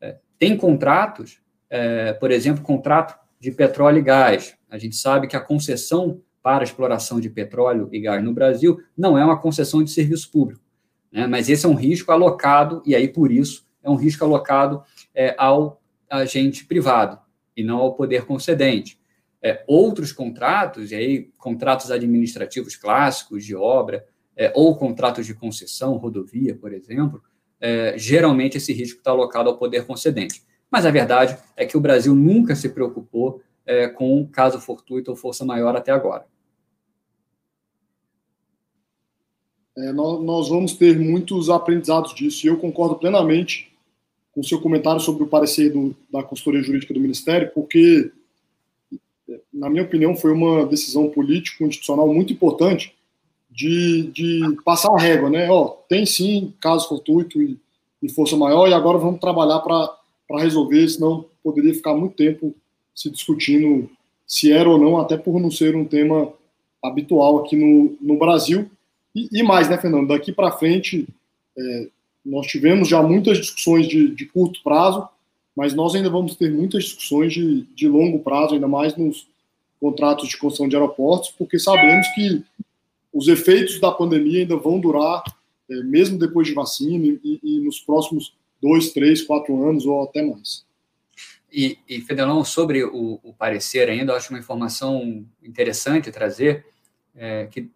É, 0.00 0.16
tem 0.38 0.56
contratos, 0.56 1.38
é, 1.70 2.12
por 2.14 2.30
exemplo, 2.30 2.62
contrato 2.62 3.23
de 3.44 3.52
petróleo 3.52 3.98
e 3.98 4.02
gás. 4.02 4.56
A 4.70 4.78
gente 4.78 4.96
sabe 4.96 5.28
que 5.28 5.36
a 5.36 5.40
concessão 5.40 6.22
para 6.42 6.64
exploração 6.64 7.20
de 7.20 7.28
petróleo 7.28 7.90
e 7.92 8.00
gás 8.00 8.24
no 8.24 8.32
Brasil 8.32 8.80
não 8.96 9.18
é 9.18 9.24
uma 9.24 9.38
concessão 9.38 9.84
de 9.84 9.90
serviço 9.90 10.30
público, 10.30 10.62
né? 11.12 11.26
mas 11.26 11.50
esse 11.50 11.66
é 11.66 11.68
um 11.68 11.74
risco 11.74 12.10
alocado, 12.10 12.82
e 12.86 12.94
aí 12.94 13.06
por 13.06 13.30
isso 13.30 13.66
é 13.82 13.90
um 13.90 13.96
risco 13.96 14.24
alocado 14.24 14.82
é, 15.14 15.34
ao 15.38 15.80
agente 16.08 16.64
privado 16.64 17.18
e 17.54 17.62
não 17.62 17.78
ao 17.78 17.94
poder 17.94 18.24
concedente. 18.24 18.98
É, 19.42 19.62
outros 19.66 20.10
contratos, 20.10 20.90
e 20.90 20.94
aí 20.94 21.30
contratos 21.36 21.90
administrativos 21.90 22.76
clássicos 22.76 23.44
de 23.44 23.54
obra, 23.54 24.06
é, 24.34 24.50
ou 24.54 24.74
contratos 24.74 25.26
de 25.26 25.34
concessão, 25.34 25.98
rodovia, 25.98 26.54
por 26.54 26.72
exemplo, 26.72 27.22
é, 27.60 27.96
geralmente 27.98 28.56
esse 28.56 28.72
risco 28.72 28.98
está 28.98 29.10
alocado 29.10 29.50
ao 29.50 29.58
poder 29.58 29.86
concedente. 29.86 30.42
Mas 30.74 30.84
a 30.84 30.90
verdade 30.90 31.38
é 31.56 31.64
que 31.64 31.76
o 31.76 31.80
Brasil 31.80 32.12
nunca 32.16 32.56
se 32.56 32.68
preocupou 32.68 33.40
é, 33.64 33.86
com 33.86 34.26
caso 34.26 34.60
fortuito 34.60 35.12
ou 35.12 35.16
força 35.16 35.44
maior 35.44 35.76
até 35.76 35.92
agora. 35.92 36.26
É, 39.78 39.92
nós, 39.92 40.48
vamos 40.48 40.72
ter 40.72 40.98
muitos 40.98 41.48
aprendizados 41.48 42.12
disso, 42.12 42.44
e 42.44 42.48
eu 42.48 42.56
concordo 42.56 42.96
plenamente 42.96 43.72
com 44.32 44.40
o 44.40 44.44
seu 44.44 44.60
comentário 44.60 45.00
sobre 45.00 45.22
o 45.22 45.28
parecer 45.28 45.72
do, 45.72 45.94
da 46.12 46.24
consultoria 46.24 46.64
jurídica 46.64 46.92
do 46.92 46.98
Ministério, 46.98 47.52
porque, 47.54 48.10
na 49.52 49.70
minha 49.70 49.84
opinião, 49.84 50.16
foi 50.16 50.32
uma 50.32 50.66
decisão 50.66 51.08
político-institucional 51.08 52.12
muito 52.12 52.32
importante 52.32 52.96
de, 53.48 54.10
de 54.12 54.40
passar 54.64 54.92
a 54.92 54.98
régua, 54.98 55.30
né? 55.30 55.48
Ó, 55.48 55.68
tem 55.88 56.04
sim 56.04 56.52
caso 56.60 56.88
fortuito 56.88 57.40
e, 57.40 57.60
e 58.02 58.08
força 58.08 58.36
maior, 58.36 58.68
e 58.68 58.74
agora 58.74 58.98
vamos 58.98 59.20
trabalhar 59.20 59.60
para 59.60 60.02
para 60.28 60.42
resolver, 60.42 60.88
senão 60.88 61.26
poderia 61.42 61.74
ficar 61.74 61.94
muito 61.94 62.16
tempo 62.16 62.54
se 62.94 63.10
discutindo 63.10 63.90
se 64.26 64.50
era 64.52 64.68
ou 64.68 64.78
não, 64.78 64.98
até 64.98 65.16
por 65.16 65.40
não 65.40 65.50
ser 65.50 65.76
um 65.76 65.84
tema 65.84 66.32
habitual 66.82 67.38
aqui 67.38 67.56
no, 67.56 67.96
no 68.00 68.18
Brasil. 68.18 68.70
E, 69.14 69.28
e 69.32 69.42
mais, 69.42 69.68
né, 69.68 69.78
Fernando? 69.78 70.08
Daqui 70.08 70.32
para 70.32 70.52
frente, 70.52 71.06
é, 71.56 71.88
nós 72.24 72.46
tivemos 72.46 72.88
já 72.88 73.02
muitas 73.02 73.38
discussões 73.38 73.86
de, 73.86 74.14
de, 74.14 74.26
curto 74.26 74.62
prazo, 74.62 75.06
mas 75.54 75.74
nós 75.74 75.94
ainda 75.94 76.10
vamos 76.10 76.34
ter 76.36 76.50
muitas 76.50 76.84
discussões 76.84 77.32
de, 77.32 77.62
de 77.74 77.88
longo 77.88 78.18
prazo, 78.20 78.54
ainda 78.54 78.66
mais 78.66 78.96
nos 78.96 79.26
contratos 79.80 80.28
de 80.28 80.36
construção 80.36 80.68
de 80.68 80.74
aeroportos, 80.74 81.30
porque 81.36 81.58
sabemos 81.58 82.06
que 82.14 82.42
os 83.12 83.28
efeitos 83.28 83.78
da 83.78 83.92
pandemia 83.92 84.40
ainda 84.40 84.56
vão 84.56 84.80
durar, 84.80 85.22
é, 85.70 85.74
mesmo 85.82 86.18
depois 86.18 86.48
de 86.48 86.54
vacina, 86.54 87.06
e, 87.22 87.40
e 87.42 87.60
nos 87.60 87.78
próximos 87.78 88.32
dois, 88.60 88.92
três, 88.92 89.22
quatro 89.22 89.68
anos 89.68 89.86
ou 89.86 90.02
até 90.02 90.22
mais. 90.22 90.64
E, 91.52 91.78
e 91.88 92.00
Federão, 92.00 92.44
sobre 92.44 92.82
o, 92.82 93.20
o, 93.22 93.32
parecer 93.32 93.88
ainda, 93.88 94.14
acho 94.14 94.30
uma 94.30 94.40
informação 94.40 95.24
interessante 95.40 96.10
trazer, 96.10 96.66
é, 97.14 97.46
que 97.46 97.70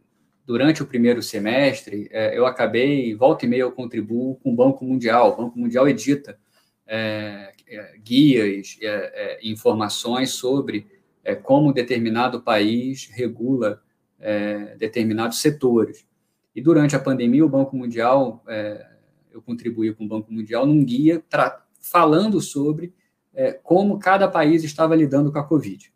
durante 0.44 0.82
o 0.82 0.86
primeiro 0.86 1.22
semestre, 1.22 2.08
é, 2.10 2.36
eu 2.36 2.46
acabei, 2.46 3.14
volta 3.14 3.44
e 3.44 3.48
meia 3.48 3.60
eu 3.60 3.70
contribuo 3.70 4.36
com 4.36 4.50
o 4.50 4.56
Banco 4.56 4.84
Mundial. 4.84 5.32
O 5.32 5.36
Banco 5.36 5.58
Mundial 5.58 5.86
edita 5.86 6.38
é, 6.86 7.52
é 7.68 7.98
guias, 8.02 8.78
é, 8.80 8.86
é, 8.86 9.38
informações 9.42 10.30
sobre 10.30 10.86
como 11.42 11.74
determinado 11.74 12.40
país 12.40 13.06
regula 13.12 13.82
determinados 14.78 15.42
setores. 15.42 16.06
E 16.56 16.62
durante 16.62 16.96
a 16.96 16.98
pandemia, 16.98 17.44
o 17.44 17.48
Banco 17.50 17.76
Mundial 17.76 18.42
eu 19.38 19.42
contribuí 19.42 19.92
com 19.94 20.04
o 20.04 20.08
Banco 20.08 20.32
Mundial 20.32 20.66
num 20.66 20.84
guia 20.84 21.22
falando 21.80 22.40
sobre 22.40 22.92
é, 23.32 23.52
como 23.52 23.98
cada 23.98 24.28
país 24.28 24.64
estava 24.64 24.96
lidando 24.96 25.32
com 25.32 25.38
a 25.38 25.44
Covid. 25.44 25.92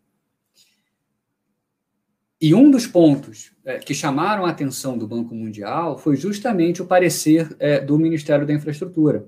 E 2.39 2.53
um 2.53 2.69
dos 2.69 2.85
pontos 2.85 3.53
é, 3.63 3.79
que 3.79 3.93
chamaram 3.93 4.45
a 4.45 4.49
atenção 4.49 4.97
do 4.97 5.07
Banco 5.07 5.33
Mundial 5.33 5.97
foi 5.97 6.15
justamente 6.15 6.81
o 6.81 6.85
parecer 6.85 7.55
é, 7.59 7.79
do 7.79 7.97
Ministério 7.97 8.45
da 8.45 8.53
Infraestrutura, 8.53 9.25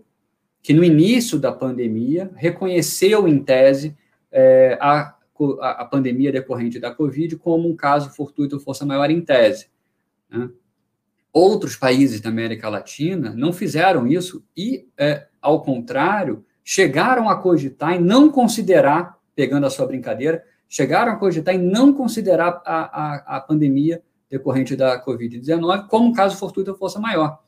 que 0.62 0.73
no 0.73 0.84
início 0.84 1.39
da 1.39 1.51
pandemia 1.51 2.32
reconheceu, 2.36 3.28
em 3.28 3.41
tese, 3.41 3.95
é, 4.32 4.78
a, 4.82 5.15
a, 5.62 5.86
pandemia 5.86 6.32
decorrente 6.32 6.80
da 6.80 6.93
Covid 6.93 7.38
como 7.38 7.69
um 7.69 7.75
caso 7.75 8.10
fortuito 8.10 8.56
ou 8.56 8.62
força 8.62 8.86
maior 8.86 9.10
em 9.10 9.21
tese. 9.21 9.67
Né? 10.30 10.49
Outros 11.38 11.76
países 11.76 12.21
da 12.21 12.30
América 12.30 12.69
Latina 12.69 13.34
não 13.36 13.52
fizeram 13.52 14.08
isso 14.08 14.41
e, 14.56 14.88
é, 14.98 15.28
ao 15.41 15.62
contrário, 15.62 16.45
chegaram 16.63 17.28
a 17.28 17.36
cogitar 17.36 17.93
e 17.93 18.00
não 18.00 18.32
considerar, 18.32 19.19
pegando 19.36 19.65
a 19.65 19.69
sua 19.69 19.86
brincadeira, 19.86 20.45
chegaram 20.69 21.12
a 21.12 21.17
cogitar 21.17 21.54
e 21.54 21.58
não 21.58 21.91
considerar 21.91 22.62
a, 22.65 22.76
a, 22.76 23.36
a 23.36 23.41
pandemia 23.41 24.02
decorrente 24.30 24.78
da 24.78 25.04
Covid-19 25.04 25.89
como 25.89 26.08
um 26.08 26.13
caso 26.13 26.38
fortuito 26.38 26.71
ou 26.71 26.78
força 26.78 27.02
maior. 27.02 27.43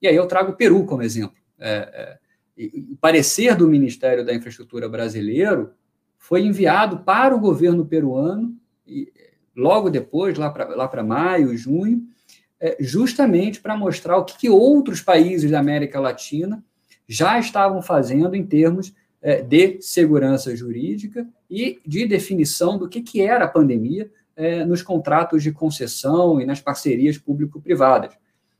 E 0.00 0.08
aí 0.08 0.16
eu 0.16 0.26
trago 0.26 0.52
o 0.52 0.56
Peru 0.56 0.86
como 0.86 1.02
exemplo. 1.02 1.36
É, 1.58 2.18
é, 2.56 2.66
o 2.90 2.96
parecer 2.96 3.54
do 3.54 3.68
Ministério 3.68 4.24
da 4.24 4.34
Infraestrutura 4.34 4.88
brasileiro 4.88 5.74
foi 6.16 6.40
enviado 6.40 7.00
para 7.00 7.36
o 7.36 7.38
governo 7.38 7.84
peruano, 7.84 8.56
e 8.86 9.12
logo 9.54 9.90
depois, 9.90 10.38
lá 10.38 10.48
para 10.48 10.74
lá 10.74 11.02
maio, 11.02 11.54
junho, 11.54 12.15
é, 12.60 12.76
justamente 12.80 13.60
para 13.60 13.76
mostrar 13.76 14.16
o 14.16 14.24
que, 14.24 14.36
que, 14.38 14.50
outros 14.50 15.00
países 15.00 15.50
da 15.50 15.60
América 15.60 16.00
Latina 16.00 16.64
já 17.08 17.38
estavam 17.38 17.82
fazendo 17.82 18.34
em 18.34 18.44
termos 18.44 18.94
é, 19.20 19.42
de 19.42 19.80
segurança 19.80 20.54
jurídica 20.54 21.26
e 21.50 21.80
de 21.86 22.06
definição 22.06 22.78
do 22.78 22.88
que, 22.88 23.02
que 23.02 23.20
era 23.20 23.44
a 23.44 23.48
pandemia 23.48 24.10
é, 24.34 24.64
nos 24.64 24.82
contratos 24.82 25.42
de 25.42 25.52
concessão 25.52 26.40
e 26.40 26.46
nas 26.46 26.60
parcerias 26.60 27.18
público-privadas. 27.18 28.14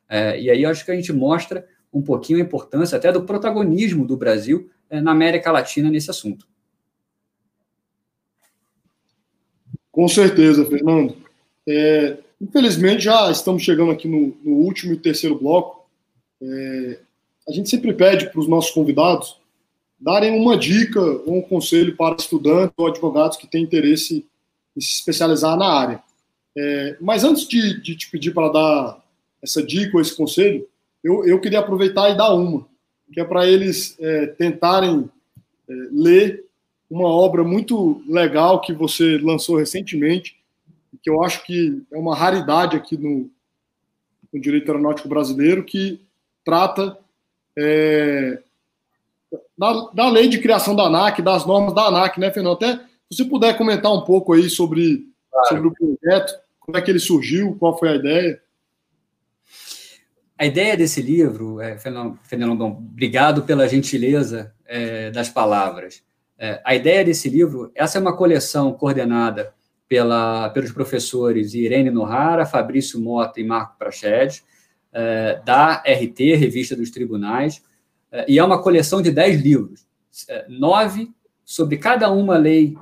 É, 0.09 0.41
e 0.41 0.51
aí 0.51 0.65
acho 0.65 0.85
que 0.85 0.91
a 0.91 0.95
gente 0.95 1.13
mostra 1.13 1.67
um 1.93 2.03
pouquinho 2.03 2.39
a 2.39 2.43
importância 2.43 2.97
até 2.97 3.11
do 3.11 3.25
protagonismo 3.25 4.07
do 4.07 4.17
Brasil 4.17 4.71
é, 4.89 5.01
na 5.01 5.13
América 5.13 5.51
Latina 5.51 5.91
nesse 5.91 6.11
assunto. 6.11 6.47
Com 9.91 10.07
certeza, 10.09 10.65
Fernando. 10.67 11.17
É, 11.67 12.19
infelizmente, 12.40 13.05
já 13.05 13.31
estamos 13.31 13.62
chegando 13.62 13.90
aqui 13.90 14.09
no, 14.09 14.37
no 14.42 14.57
último 14.57 14.92
e 14.92 14.96
terceiro 14.96 15.38
bloco. 15.38 15.87
É, 16.42 17.01
a 17.49 17.53
gente 17.53 17.68
sempre 17.68 17.92
pede 17.92 18.31
para 18.31 18.40
os 18.40 18.49
nossos 18.49 18.70
convidados 18.70 19.38
darem 19.99 20.38
uma 20.38 20.57
dica 20.57 21.01
ou 21.01 21.38
um 21.38 21.42
conselho 21.42 21.96
para 21.96 22.16
estudantes 22.16 22.75
ou 22.77 22.87
advogados 22.87 23.37
que 23.37 23.46
têm 23.46 23.62
interesse 23.62 24.27
em 24.77 24.81
se 24.81 24.92
especializar 24.94 25.57
na 25.57 25.66
área. 25.66 26.03
É, 26.57 26.96
mas 27.01 27.25
antes 27.25 27.46
de, 27.46 27.81
de, 27.81 27.96
te 27.96 28.11
pedir 28.11 28.33
para 28.33 28.53
dar 28.53 29.05
essa 29.42 29.62
dica 29.62 29.96
ou 29.96 30.01
esse 30.01 30.14
conselho, 30.14 30.66
eu, 31.03 31.25
eu 31.27 31.40
queria 31.40 31.61
aproveitar 31.61 32.11
e 32.11 32.16
dar 32.16 32.35
uma, 32.35 32.66
que 33.12 33.20
é 33.20 33.25
para 33.25 33.46
eles 33.46 33.96
é, 34.01 34.27
tentarem 34.27 35.09
é, 35.68 35.72
ler 35.92 36.44
uma 36.90 37.09
obra 37.09 37.42
muito 37.42 38.03
legal 38.09 38.61
que 38.61 38.72
você 38.72 39.18
lançou 39.18 39.57
recentemente, 39.57 40.36
que 41.03 41.11
eu 41.11 41.23
acho 41.23 41.45
que 41.45 41.83
é 41.93 41.99
uma 41.99 42.15
raridade 42.15 42.77
aqui 42.77 42.97
no, 42.97 43.31
no 44.33 44.41
direito 44.41 44.71
aeronáutico 44.71 45.09
brasileiro, 45.09 45.65
que 45.65 46.01
trata 46.45 46.99
é, 47.59 48.43
da, 49.57 49.91
da, 49.93 50.11
lei 50.11 50.29
de 50.29 50.39
criação 50.39 50.77
da 50.77 50.85
ANAC, 50.85 51.23
das 51.23 51.47
normas 51.47 51.75
da 51.75 51.87
ANAC, 51.87 52.19
né, 52.21 52.31
Fernando? 52.31 52.55
Até 52.55 52.77
se 52.77 53.19
você 53.19 53.25
puder 53.25 53.57
comentar 53.57 53.93
um 53.93 54.03
pouco 54.03 54.33
aí 54.33 54.49
sobre, 54.51 55.09
claro. 55.31 55.49
sobre 55.49 55.69
o 55.69 55.75
projeto, 55.75 56.39
como 56.61 56.77
é 56.77 56.83
que 56.83 56.91
ele 56.91 56.99
surgiu, 56.99 57.57
qual 57.59 57.79
foi 57.79 57.91
a 57.91 57.95
ideia. 57.95 58.43
A 60.39 60.45
ideia 60.45 60.77
desse 60.77 61.01
livro, 61.01 61.61
é, 61.61 61.79
Fernando, 61.79 62.63
obrigado 62.63 63.43
pela 63.45 63.69
gentileza 63.69 64.53
é, 64.67 65.11
das 65.11 65.31
palavras. 65.31 66.03
É, 66.39 66.61
a 66.63 66.75
ideia 66.75 67.03
desse 67.05 67.31
livro, 67.31 67.71
essa 67.75 67.97
é 67.97 68.01
uma 68.01 68.15
coleção 68.15 68.73
coordenada 68.73 69.55
pela, 69.88 70.51
pelos 70.51 70.72
professores 70.72 71.55
Irene 71.55 71.90
Nohara, 71.90 72.46
Fabrício 72.46 73.01
Mota 73.01 73.40
e 73.40 73.44
Marco 73.44 73.79
Prached, 73.79 74.42
é, 74.92 75.40
da 75.44 75.83
RT, 75.87 76.37
Revista 76.37 76.75
dos 76.75 76.90
Tribunais, 76.90 77.62
é, 78.11 78.25
e 78.27 78.38
é 78.38 78.44
uma 78.44 78.62
coleção 78.62 79.03
de 79.03 79.11
dez 79.11 79.40
livros, 79.40 79.87
é, 80.29 80.46
nove 80.49 81.11
sobre 81.44 81.77
cada 81.77 82.11
uma 82.11 82.37
lei 82.37 82.77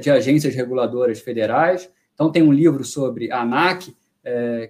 de 0.00 0.08
agências 0.08 0.54
reguladoras 0.54 1.18
federais. 1.18 1.90
Então, 2.14 2.30
tem 2.30 2.44
um 2.44 2.52
livro 2.52 2.84
sobre 2.84 3.28
a 3.32 3.40
ANAC, 3.40 3.92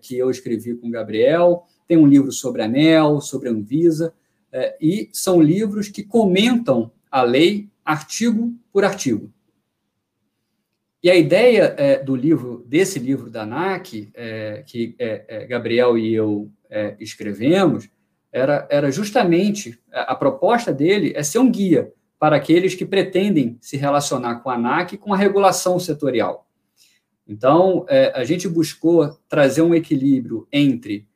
que 0.01 0.16
eu 0.16 0.31
escrevi 0.31 0.75
com 0.75 0.88
o 0.88 0.90
Gabriel, 0.90 1.66
tem 1.87 1.99
um 1.99 2.07
livro 2.07 2.33
sobre 2.33 2.62
a 2.62 2.64
ANEL, 2.64 3.20
sobre 3.20 3.51
a 3.51 3.53
Anvisa, 3.53 4.14
e 4.81 5.11
são 5.12 5.42
livros 5.42 5.88
que 5.88 6.03
comentam 6.03 6.90
a 7.11 7.20
lei 7.20 7.68
artigo 7.85 8.55
por 8.73 8.83
artigo. 8.83 9.31
E 11.05 11.11
a 11.11 11.14
ideia 11.14 11.75
é, 11.77 12.03
do 12.03 12.17
livro, 12.17 12.64
desse 12.67 12.99
livro 12.99 13.29
da 13.29 13.43
ANAC, 13.43 14.09
é, 14.14 14.64
que 14.67 14.97
é, 14.99 15.25
é, 15.29 15.47
Gabriel 15.47 15.99
e 15.99 16.14
eu 16.14 16.51
é, 16.71 16.97
escrevemos, 16.99 17.90
era, 18.33 18.67
era 18.71 18.90
justamente, 18.90 19.79
a, 19.93 20.12
a, 20.12 20.14
proposta 20.14 20.73
dele 20.73 21.12
é 21.14 21.23
ser 21.23 21.40
um 21.40 21.51
guia 21.51 21.93
para 22.19 22.37
aqueles 22.37 22.75
que 22.75 22.87
pretendem 22.87 23.59
se 23.61 23.77
relacionar 23.77 24.37
com 24.37 24.49
a 24.49 24.55
ANAC 24.55 24.97
com 24.97 25.12
a 25.12 25.17
regulação 25.19 25.79
setorial. 25.79 26.49
Então, 27.29 27.85
é, 27.87 28.11
a 28.19 28.25
gente 28.25 28.49
buscou 28.49 29.14
trazer 29.29 29.61
um 29.61 29.75
equilíbrio 29.75 30.49
entre 30.51 31.07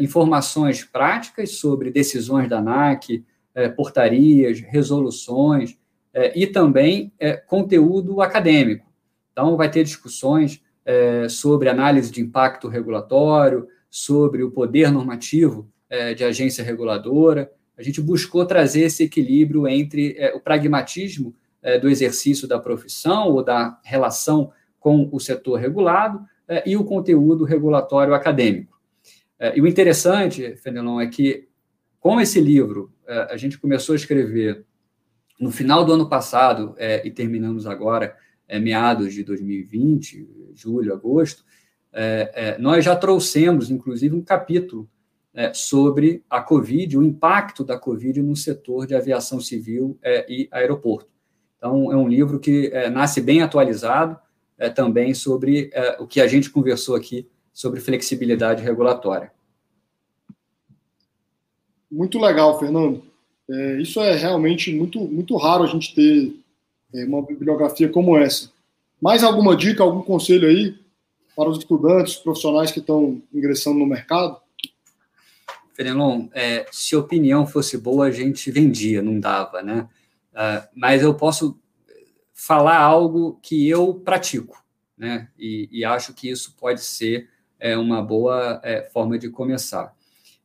informações 0.00 0.82
práticas 0.82 1.52
sobre 1.52 1.92
decisões 1.92 2.48
da 2.48 2.58
ANAC, 2.58 3.24
portarias, 3.76 4.58
resoluções 4.58 5.78
é, 6.12 6.38
e 6.38 6.46
também 6.46 7.12
é, 7.18 7.36
conteúdo 7.36 8.20
acadêmico. 8.20 8.86
Então, 9.32 9.56
vai 9.56 9.70
ter 9.70 9.84
discussões 9.84 10.62
é, 10.84 11.28
sobre 11.28 11.68
análise 11.68 12.10
de 12.10 12.20
impacto 12.20 12.68
regulatório, 12.68 13.68
sobre 13.88 14.42
o 14.42 14.50
poder 14.50 14.90
normativo 14.90 15.68
é, 15.88 16.14
de 16.14 16.24
agência 16.24 16.64
reguladora. 16.64 17.50
A 17.76 17.82
gente 17.82 18.00
buscou 18.00 18.44
trazer 18.44 18.82
esse 18.82 19.04
equilíbrio 19.04 19.66
entre 19.66 20.14
é, 20.18 20.34
o 20.34 20.40
pragmatismo 20.40 21.34
do 21.82 21.90
exercício 21.90 22.48
da 22.48 22.58
profissão 22.58 23.28
ou 23.28 23.44
da 23.44 23.78
relação 23.84 24.50
com 24.78 25.10
o 25.12 25.20
setor 25.20 25.56
regulado 25.56 26.24
e 26.64 26.74
o 26.74 26.84
conteúdo 26.84 27.44
regulatório 27.44 28.14
acadêmico. 28.14 28.80
e 29.54 29.60
o 29.60 29.66
interessante, 29.66 30.56
Fenelon, 30.56 31.02
é 31.02 31.06
que 31.06 31.50
com 32.00 32.18
esse 32.18 32.40
livro, 32.40 32.90
é, 33.06 33.28
a 33.30 33.36
gente 33.36 33.58
começou 33.58 33.92
a 33.92 33.96
escrever 33.96 34.64
no 35.40 35.50
final 35.50 35.86
do 35.86 35.94
ano 35.94 36.06
passado 36.06 36.74
é, 36.76 37.04
e 37.06 37.10
terminamos 37.10 37.66
agora, 37.66 38.14
é, 38.46 38.60
meados 38.60 39.14
de 39.14 39.24
2020, 39.24 40.28
julho, 40.54 40.92
agosto, 40.92 41.44
nós 42.60 42.84
já 42.84 42.94
trouxemos, 42.94 43.68
inclusive, 43.68 44.14
um 44.14 44.22
capítulo 44.22 44.88
sobre 45.52 46.22
a 46.30 46.40
Covid, 46.40 46.96
o 46.96 47.02
impacto 47.02 47.64
da 47.64 47.76
Covid 47.76 48.22
no 48.22 48.36
setor 48.36 48.86
de 48.86 48.94
aviação 48.94 49.40
civil 49.40 49.98
e 50.28 50.48
aeroporto. 50.52 51.10
Então, 51.58 51.90
é 51.90 51.96
um 51.96 52.06
livro 52.06 52.38
que 52.38 52.70
nasce 52.92 53.20
bem 53.20 53.42
atualizado 53.42 54.16
também 54.76 55.14
sobre 55.14 55.72
o 55.98 56.06
que 56.06 56.20
a 56.20 56.28
gente 56.28 56.48
conversou 56.48 56.94
aqui 56.94 57.28
sobre 57.52 57.80
flexibilidade 57.80 58.62
regulatória. 58.62 59.32
Muito 61.90 62.20
legal, 62.20 62.56
Fernando. 62.56 63.09
É, 63.50 63.80
isso 63.80 64.00
é 64.00 64.14
realmente 64.14 64.72
muito, 64.72 65.00
muito 65.00 65.36
raro 65.36 65.64
a 65.64 65.66
gente 65.66 65.94
ter 65.94 66.32
é, 66.94 67.04
uma 67.04 67.22
bibliografia 67.22 67.88
como 67.88 68.16
essa. 68.16 68.50
Mais 69.00 69.24
alguma 69.24 69.56
dica, 69.56 69.82
algum 69.82 70.02
conselho 70.02 70.48
aí 70.48 70.78
para 71.34 71.48
os 71.48 71.58
estudantes, 71.58 72.16
profissionais 72.16 72.70
que 72.70 72.80
estão 72.80 73.20
ingressando 73.32 73.78
no 73.78 73.86
mercado? 73.86 74.36
Fenelon, 75.74 76.28
é, 76.32 76.66
se 76.70 76.94
a 76.94 76.98
opinião 76.98 77.46
fosse 77.46 77.78
boa, 77.78 78.06
a 78.06 78.10
gente 78.10 78.50
vendia, 78.50 79.00
não 79.02 79.18
dava, 79.18 79.62
né? 79.62 79.88
Uh, 80.32 80.68
mas 80.74 81.02
eu 81.02 81.14
posso 81.14 81.58
falar 82.32 82.78
algo 82.78 83.38
que 83.42 83.68
eu 83.68 83.94
pratico, 83.94 84.62
né? 84.96 85.28
E, 85.38 85.68
e 85.72 85.84
acho 85.84 86.12
que 86.12 86.30
isso 86.30 86.54
pode 86.58 86.82
ser 86.82 87.28
é, 87.58 87.76
uma 87.76 88.02
boa 88.02 88.60
é, 88.62 88.82
forma 88.82 89.18
de 89.18 89.28
começar. 89.30 89.94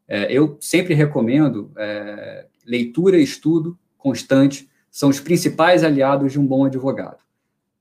É, 0.08 0.32
eu 0.32 0.58
sempre 0.62 0.94
recomendo 0.94 1.72
é, 1.78 2.46
leitura 2.66 3.18
e 3.18 3.24
estudo 3.24 3.78
constante, 3.98 4.70
são 4.92 5.10
os 5.10 5.20
principais 5.20 5.84
aliados 5.84 6.32
de 6.32 6.40
um 6.40 6.46
bom 6.46 6.66
advogado. 6.66 7.18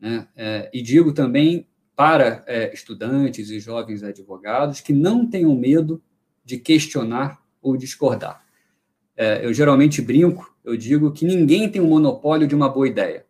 Né? 0.01 0.27
É, 0.37 0.71
e 0.73 0.83
digo 0.83 1.13
também 1.13 1.67
para 1.95 2.43
é, 2.47 2.73
estudantes 2.75 3.51
e 3.51 3.61
jovens 3.61 4.03
advogados 4.03 4.81
que 4.81 4.93
não 4.93 5.27
tenham 5.27 5.55
medo 5.55 6.03
de 6.45 6.59
questionar 6.59 7.41
ou 7.63 7.77
discordar. 7.77 8.45
É, 9.17 9.47
eu 9.47 9.53
geralmente 9.55 10.03
brinco, 10.03 10.55
eu 10.65 10.77
digo 10.77 11.13
que 11.13 11.25
ninguém 11.25 11.69
tem 11.69 11.81
um 11.81 11.89
monopólio 11.89 12.49
de 12.49 12.55
uma 12.55 12.69
boa 12.69 12.89
ideia. 12.89 13.25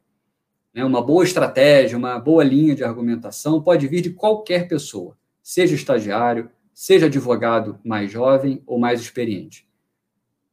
Né? 0.73 0.85
Uma 0.85 1.03
boa 1.03 1.23
estratégia, 1.23 1.99
uma 1.99 2.19
boa 2.19 2.43
linha 2.43 2.75
de 2.75 2.83
argumentação 2.83 3.62
pode 3.62 3.87
vir 3.87 4.01
de 4.01 4.11
qualquer 4.11 4.67
pessoa, 4.67 5.17
seja 5.43 5.75
estagiário, 5.75 6.51
seja 6.73 7.07
advogado 7.07 7.79
mais 7.85 8.11
jovem 8.11 8.62
ou 8.67 8.79
mais 8.79 9.01
experiente. 9.01 9.69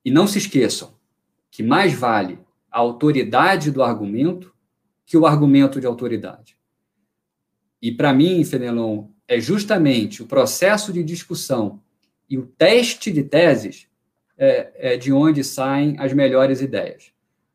E 0.03 0.11
não 0.11 0.27
se 0.27 0.37
esqueçam 0.37 0.93
que 1.49 1.61
mais 1.61 1.93
vale 1.93 2.39
a 2.71 2.79
autoridade 2.79 3.71
do 3.71 3.83
argumento 3.83 4.53
que 5.05 5.17
o 5.17 5.25
argumento 5.25 5.81
de 5.81 5.85
autoridade. 5.85 6.57
E 7.81 7.91
para 7.91 8.13
mim, 8.13 8.43
Fenelon, 8.45 9.07
é 9.27 9.39
justamente 9.39 10.21
o 10.21 10.27
processo 10.27 10.93
de 10.93 11.03
discussão 11.03 11.81
e 12.29 12.37
o 12.37 12.45
teste 12.45 13.11
de 13.11 13.23
teses 13.23 13.87
é, 14.37 14.93
é 14.93 14.97
de 14.97 15.11
onde 15.11 15.43
saem 15.43 15.95
as 15.99 16.13
melhores 16.13 16.61
ideias. 16.61 17.11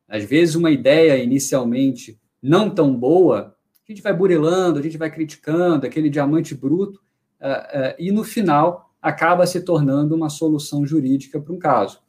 Às 0.07 0.23
vezes, 0.23 0.55
uma 0.55 0.71
ideia 0.71 1.21
inicialmente 1.21 2.19
não 2.41 2.69
tão 2.69 2.95
boa, 2.95 3.55
a 3.87 3.91
gente 3.91 4.01
vai 4.01 4.13
burilando, 4.13 4.79
a 4.79 4.81
gente 4.81 4.97
vai 4.97 5.09
criticando, 5.09 5.85
aquele 5.85 6.09
diamante 6.09 6.53
bruto, 6.53 7.01
é, 7.39 7.49
é, 7.49 7.95
e 7.99 8.11
no 8.11 8.23
final 8.23 8.93
acaba 9.01 9.45
se 9.45 9.61
tornando 9.61 10.15
uma 10.15 10.29
solução 10.29 10.85
jurídica 10.85 11.39
para 11.39 11.53
um 11.53 11.59
caso. 11.59 11.99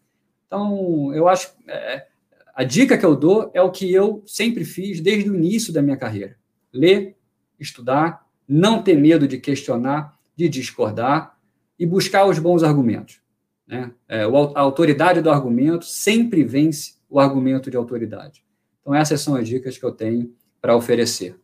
Então, 0.48 1.14
eu 1.14 1.28
acho 1.28 1.54
é, 1.68 2.08
a 2.54 2.64
dica 2.64 2.98
que 2.98 3.06
eu 3.06 3.14
dou 3.14 3.52
é 3.54 3.62
o 3.62 3.70
que 3.70 3.92
eu 3.92 4.20
sempre 4.26 4.64
fiz 4.64 5.00
desde 5.00 5.30
o 5.30 5.34
início 5.36 5.72
da 5.72 5.80
minha 5.80 5.96
carreira: 5.96 6.36
ler, 6.72 7.16
estudar, 7.60 8.26
não 8.48 8.82
ter 8.82 8.96
medo 8.96 9.28
de 9.28 9.38
questionar, 9.38 10.18
de 10.34 10.48
discordar, 10.48 11.38
e 11.78 11.86
buscar 11.86 12.26
os 12.26 12.38
bons 12.38 12.62
argumentos. 12.62 13.20
Né? 13.66 13.92
É, 14.08 14.22
a 14.22 14.60
autoridade 14.60 15.20
do 15.20 15.30
argumento 15.30 15.84
sempre 15.84 16.42
vence 16.42 16.94
o 17.08 17.20
argumento 17.20 17.70
de 17.70 17.76
autoridade. 17.76 18.42
Então, 18.80 18.94
essas 18.94 19.20
são 19.20 19.36
as 19.36 19.46
dicas 19.46 19.78
que 19.78 19.84
eu 19.84 19.92
tenho 19.92 20.34
para 20.60 20.74
oferecer. 20.74 21.38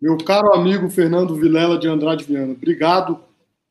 Meu 0.00 0.16
caro 0.16 0.52
amigo 0.52 0.90
Fernando 0.90 1.36
Vilela 1.36 1.78
de 1.78 1.86
Andrade 1.86 2.24
Viana, 2.24 2.54
obrigado 2.54 3.20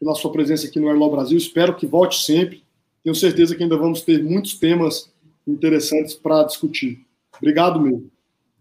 pela 0.01 0.15
sua 0.15 0.31
presença 0.31 0.65
aqui 0.65 0.79
no 0.79 0.89
Airlaw 0.89 1.11
Brasil. 1.11 1.37
Espero 1.37 1.75
que 1.75 1.85
volte 1.85 2.25
sempre. 2.25 2.63
Tenho 3.03 3.15
certeza 3.15 3.55
que 3.55 3.61
ainda 3.61 3.77
vamos 3.77 4.01
ter 4.01 4.23
muitos 4.23 4.55
temas 4.55 5.13
interessantes 5.47 6.15
para 6.15 6.43
discutir. 6.43 7.05
Obrigado 7.37 7.79
mesmo. 7.79 8.09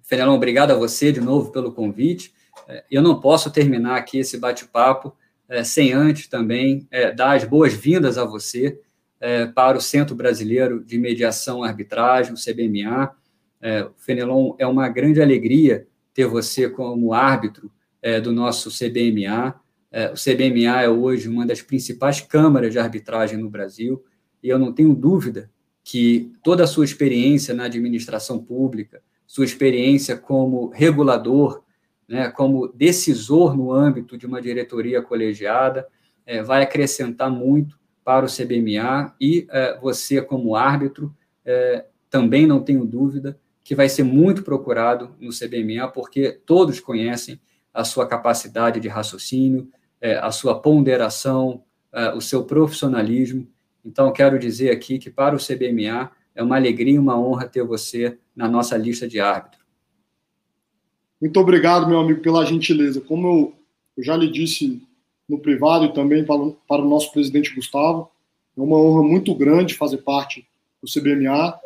Fernando, 0.03 0.35
obrigado 0.35 0.73
a 0.73 0.75
você 0.75 1.11
de 1.11 1.21
novo 1.21 1.51
pelo 1.51 1.73
convite. 1.73 2.35
É, 2.69 2.85
eu 2.91 3.01
não 3.01 3.19
posso 3.19 3.51
terminar 3.51 3.97
aqui 3.97 4.19
esse 4.19 4.37
bate-papo 4.37 5.17
é, 5.49 5.65
sem 5.65 5.95
antes 5.95 6.29
também 6.29 6.87
é, 6.91 7.11
dar 7.11 7.35
as 7.35 7.45
boas-vindas 7.45 8.19
a 8.19 8.25
você 8.25 8.79
para 9.55 9.77
o 9.77 9.83
Centro 9.83 10.17
Brasileiro 10.17 10.83
de 10.83 10.97
Mediação 10.97 11.63
e 11.63 11.69
Arbitragem, 11.69 12.33
o 12.33 12.37
CBMA. 12.37 13.15
Fenelon, 13.99 14.55
é 14.59 14.67
uma 14.67 14.89
grande 14.89 15.21
alegria 15.21 15.87
ter 16.15 16.25
você 16.25 16.71
como 16.71 17.13
árbitro 17.13 17.71
do 18.23 18.33
nosso 18.33 18.71
CBMA. 18.71 19.61
O 20.13 20.15
CBMA 20.15 20.83
é 20.83 20.89
hoje 20.89 21.29
uma 21.29 21.45
das 21.45 21.61
principais 21.61 22.21
câmaras 22.21 22.73
de 22.73 22.79
arbitragem 22.79 23.39
no 23.39 23.51
Brasil 23.51 24.05
e 24.43 24.49
eu 24.49 24.59
não 24.59 24.73
tenho 24.73 24.95
dúvida 24.95 25.51
que 25.83 26.33
toda 26.43 26.65
a 26.65 26.67
sua 26.67 26.85
experiência 26.85 27.55
na 27.55 27.65
administração 27.65 28.39
pública, 28.39 29.03
sua 29.27 29.45
experiência 29.45 30.17
como 30.17 30.69
regulador, 30.71 31.63
né, 32.09 32.31
como 32.31 32.69
decisor 32.69 33.57
no 33.57 33.73
âmbito 33.73 34.19
de 34.19 34.27
uma 34.27 34.41
diretoria 34.41 35.03
colegiada, 35.03 35.87
é, 36.27 36.43
vai 36.43 36.63
acrescentar 36.63 37.31
muito 37.31 37.79
para 38.05 38.27
o 38.27 38.29
CBMA 38.29 39.15
e 39.21 39.47
é, 39.51 39.79
você, 39.79 40.21
como 40.21 40.57
árbitro, 40.57 41.15
é, 41.45 41.87
também 42.09 42.47
não 42.47 42.61
tenho 42.61 42.85
dúvida 42.85 43.39
que 43.63 43.75
vai 43.75 43.89
ser 43.89 44.03
muito 44.03 44.43
procurado 44.43 45.15
no 45.21 45.31
CBMA, 45.31 45.89
porque 45.89 46.33
todos 46.45 46.81
conhecem 46.81 47.41
a 47.73 47.85
sua 47.85 48.07
capacidade 48.07 48.81
de 48.81 48.89
raciocínio, 48.89 49.69
é, 50.01 50.17
a 50.17 50.31
sua 50.31 50.59
ponderação, 50.59 51.63
é, 51.93 52.13
o 52.13 52.21
seu 52.21 52.45
profissionalismo. 52.45 53.47
Então, 53.85 54.13
quero 54.13 54.39
dizer 54.39 54.71
aqui 54.71 54.99
que 54.99 55.11
para 55.11 55.35
o 55.35 55.39
CBMA 55.39 56.11
é 56.35 56.43
uma 56.43 56.57
alegria 56.57 56.95
e 56.95 56.99
uma 56.99 57.19
honra 57.19 57.49
ter 57.49 57.65
você 57.65 58.19
na 58.35 58.49
nossa 58.49 58.77
lista 58.77 59.07
de 59.07 59.21
árbitros. 59.21 59.61
Muito 61.21 61.39
obrigado, 61.39 61.87
meu 61.87 62.01
amigo, 62.01 62.23
pela 62.23 62.45
gentileza. 62.47 63.01
Como 63.01 63.27
eu, 63.27 63.55
eu 63.97 64.05
já 64.05 64.17
lhe 64.17 64.31
disse 64.31 64.83
no 65.29 65.39
privado 65.39 65.85
e 65.85 65.93
também 65.93 66.25
para, 66.25 66.51
para 66.67 66.83
o 66.83 66.89
nosso 66.89 67.13
presidente 67.13 67.55
Gustavo, 67.55 68.11
é 68.57 68.61
uma 68.61 68.79
honra 68.79 69.03
muito 69.03 69.35
grande 69.35 69.75
fazer 69.75 69.99
parte 69.99 70.47
do 70.83 70.91
CBMA. 70.91 71.59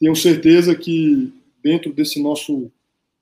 Tenho 0.00 0.16
certeza 0.16 0.74
que 0.74 1.32
dentro 1.62 1.92
desse 1.92 2.22
nosso 2.22 2.70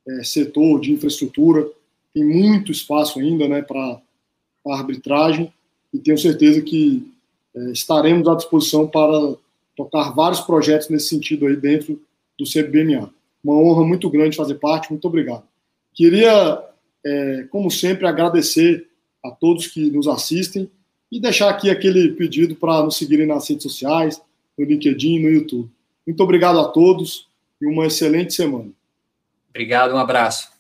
é, 0.09 0.23
setor 0.23 0.81
de 0.81 0.93
infraestrutura 0.93 1.69
tem 2.15 2.25
muito 2.25 2.73
espaço 2.73 3.19
ainda 3.19 3.49
né, 3.49 3.61
para 3.61 4.01
a 4.67 4.79
arbitragem 4.79 5.53
e 5.93 5.99
tenho 5.99 6.19
certeza 6.19 6.61
que 6.61 7.11
é, 7.55 7.73
estaremos 7.73 8.29
à 8.29 8.35
disposição 8.35 8.87
para 8.87 9.37
tocar 9.77 10.11
vários 10.15 10.41
projetos 10.41 10.89
nesse 10.89 11.09
sentido 11.09 11.47
aí 11.47 11.57
dentro 11.57 12.01
do 12.39 12.45
CBMA. 12.45 13.11
Uma 13.43 13.55
honra 13.55 13.85
muito 13.85 14.11
grande 14.11 14.37
fazer 14.37 14.57
parte. 14.57 14.91
Muito 14.91 15.07
obrigado. 15.07 15.45
Queria, 15.95 16.63
é, 17.05 17.47
como 17.51 17.71
sempre, 17.71 18.07
agradecer 18.07 18.89
a 19.25 19.31
todos 19.31 19.67
que 19.67 19.91
nos 19.91 20.09
assistem 20.09 20.71
e 21.11 21.21
deixar 21.21 21.49
aqui 21.51 21.71
aquele 21.71 22.11
pedido 22.11 22.57
para 22.57 22.83
nos 22.83 22.97
seguirem 22.97 23.27
nas 23.27 23.49
redes 23.49 23.63
sociais, 23.63 24.21
no 24.59 24.65
LinkedIn, 24.65 25.21
no 25.21 25.31
YouTube. 25.31 25.71
Muito 26.07 26.23
obrigado 26.23 26.59
a 26.59 26.69
todos 26.69 27.29
e 27.61 27.67
uma 27.67 27.87
excelente 27.87 28.35
semana. 28.35 28.71
Obrigado, 29.51 29.95
um 29.95 29.99
abraço. 29.99 30.56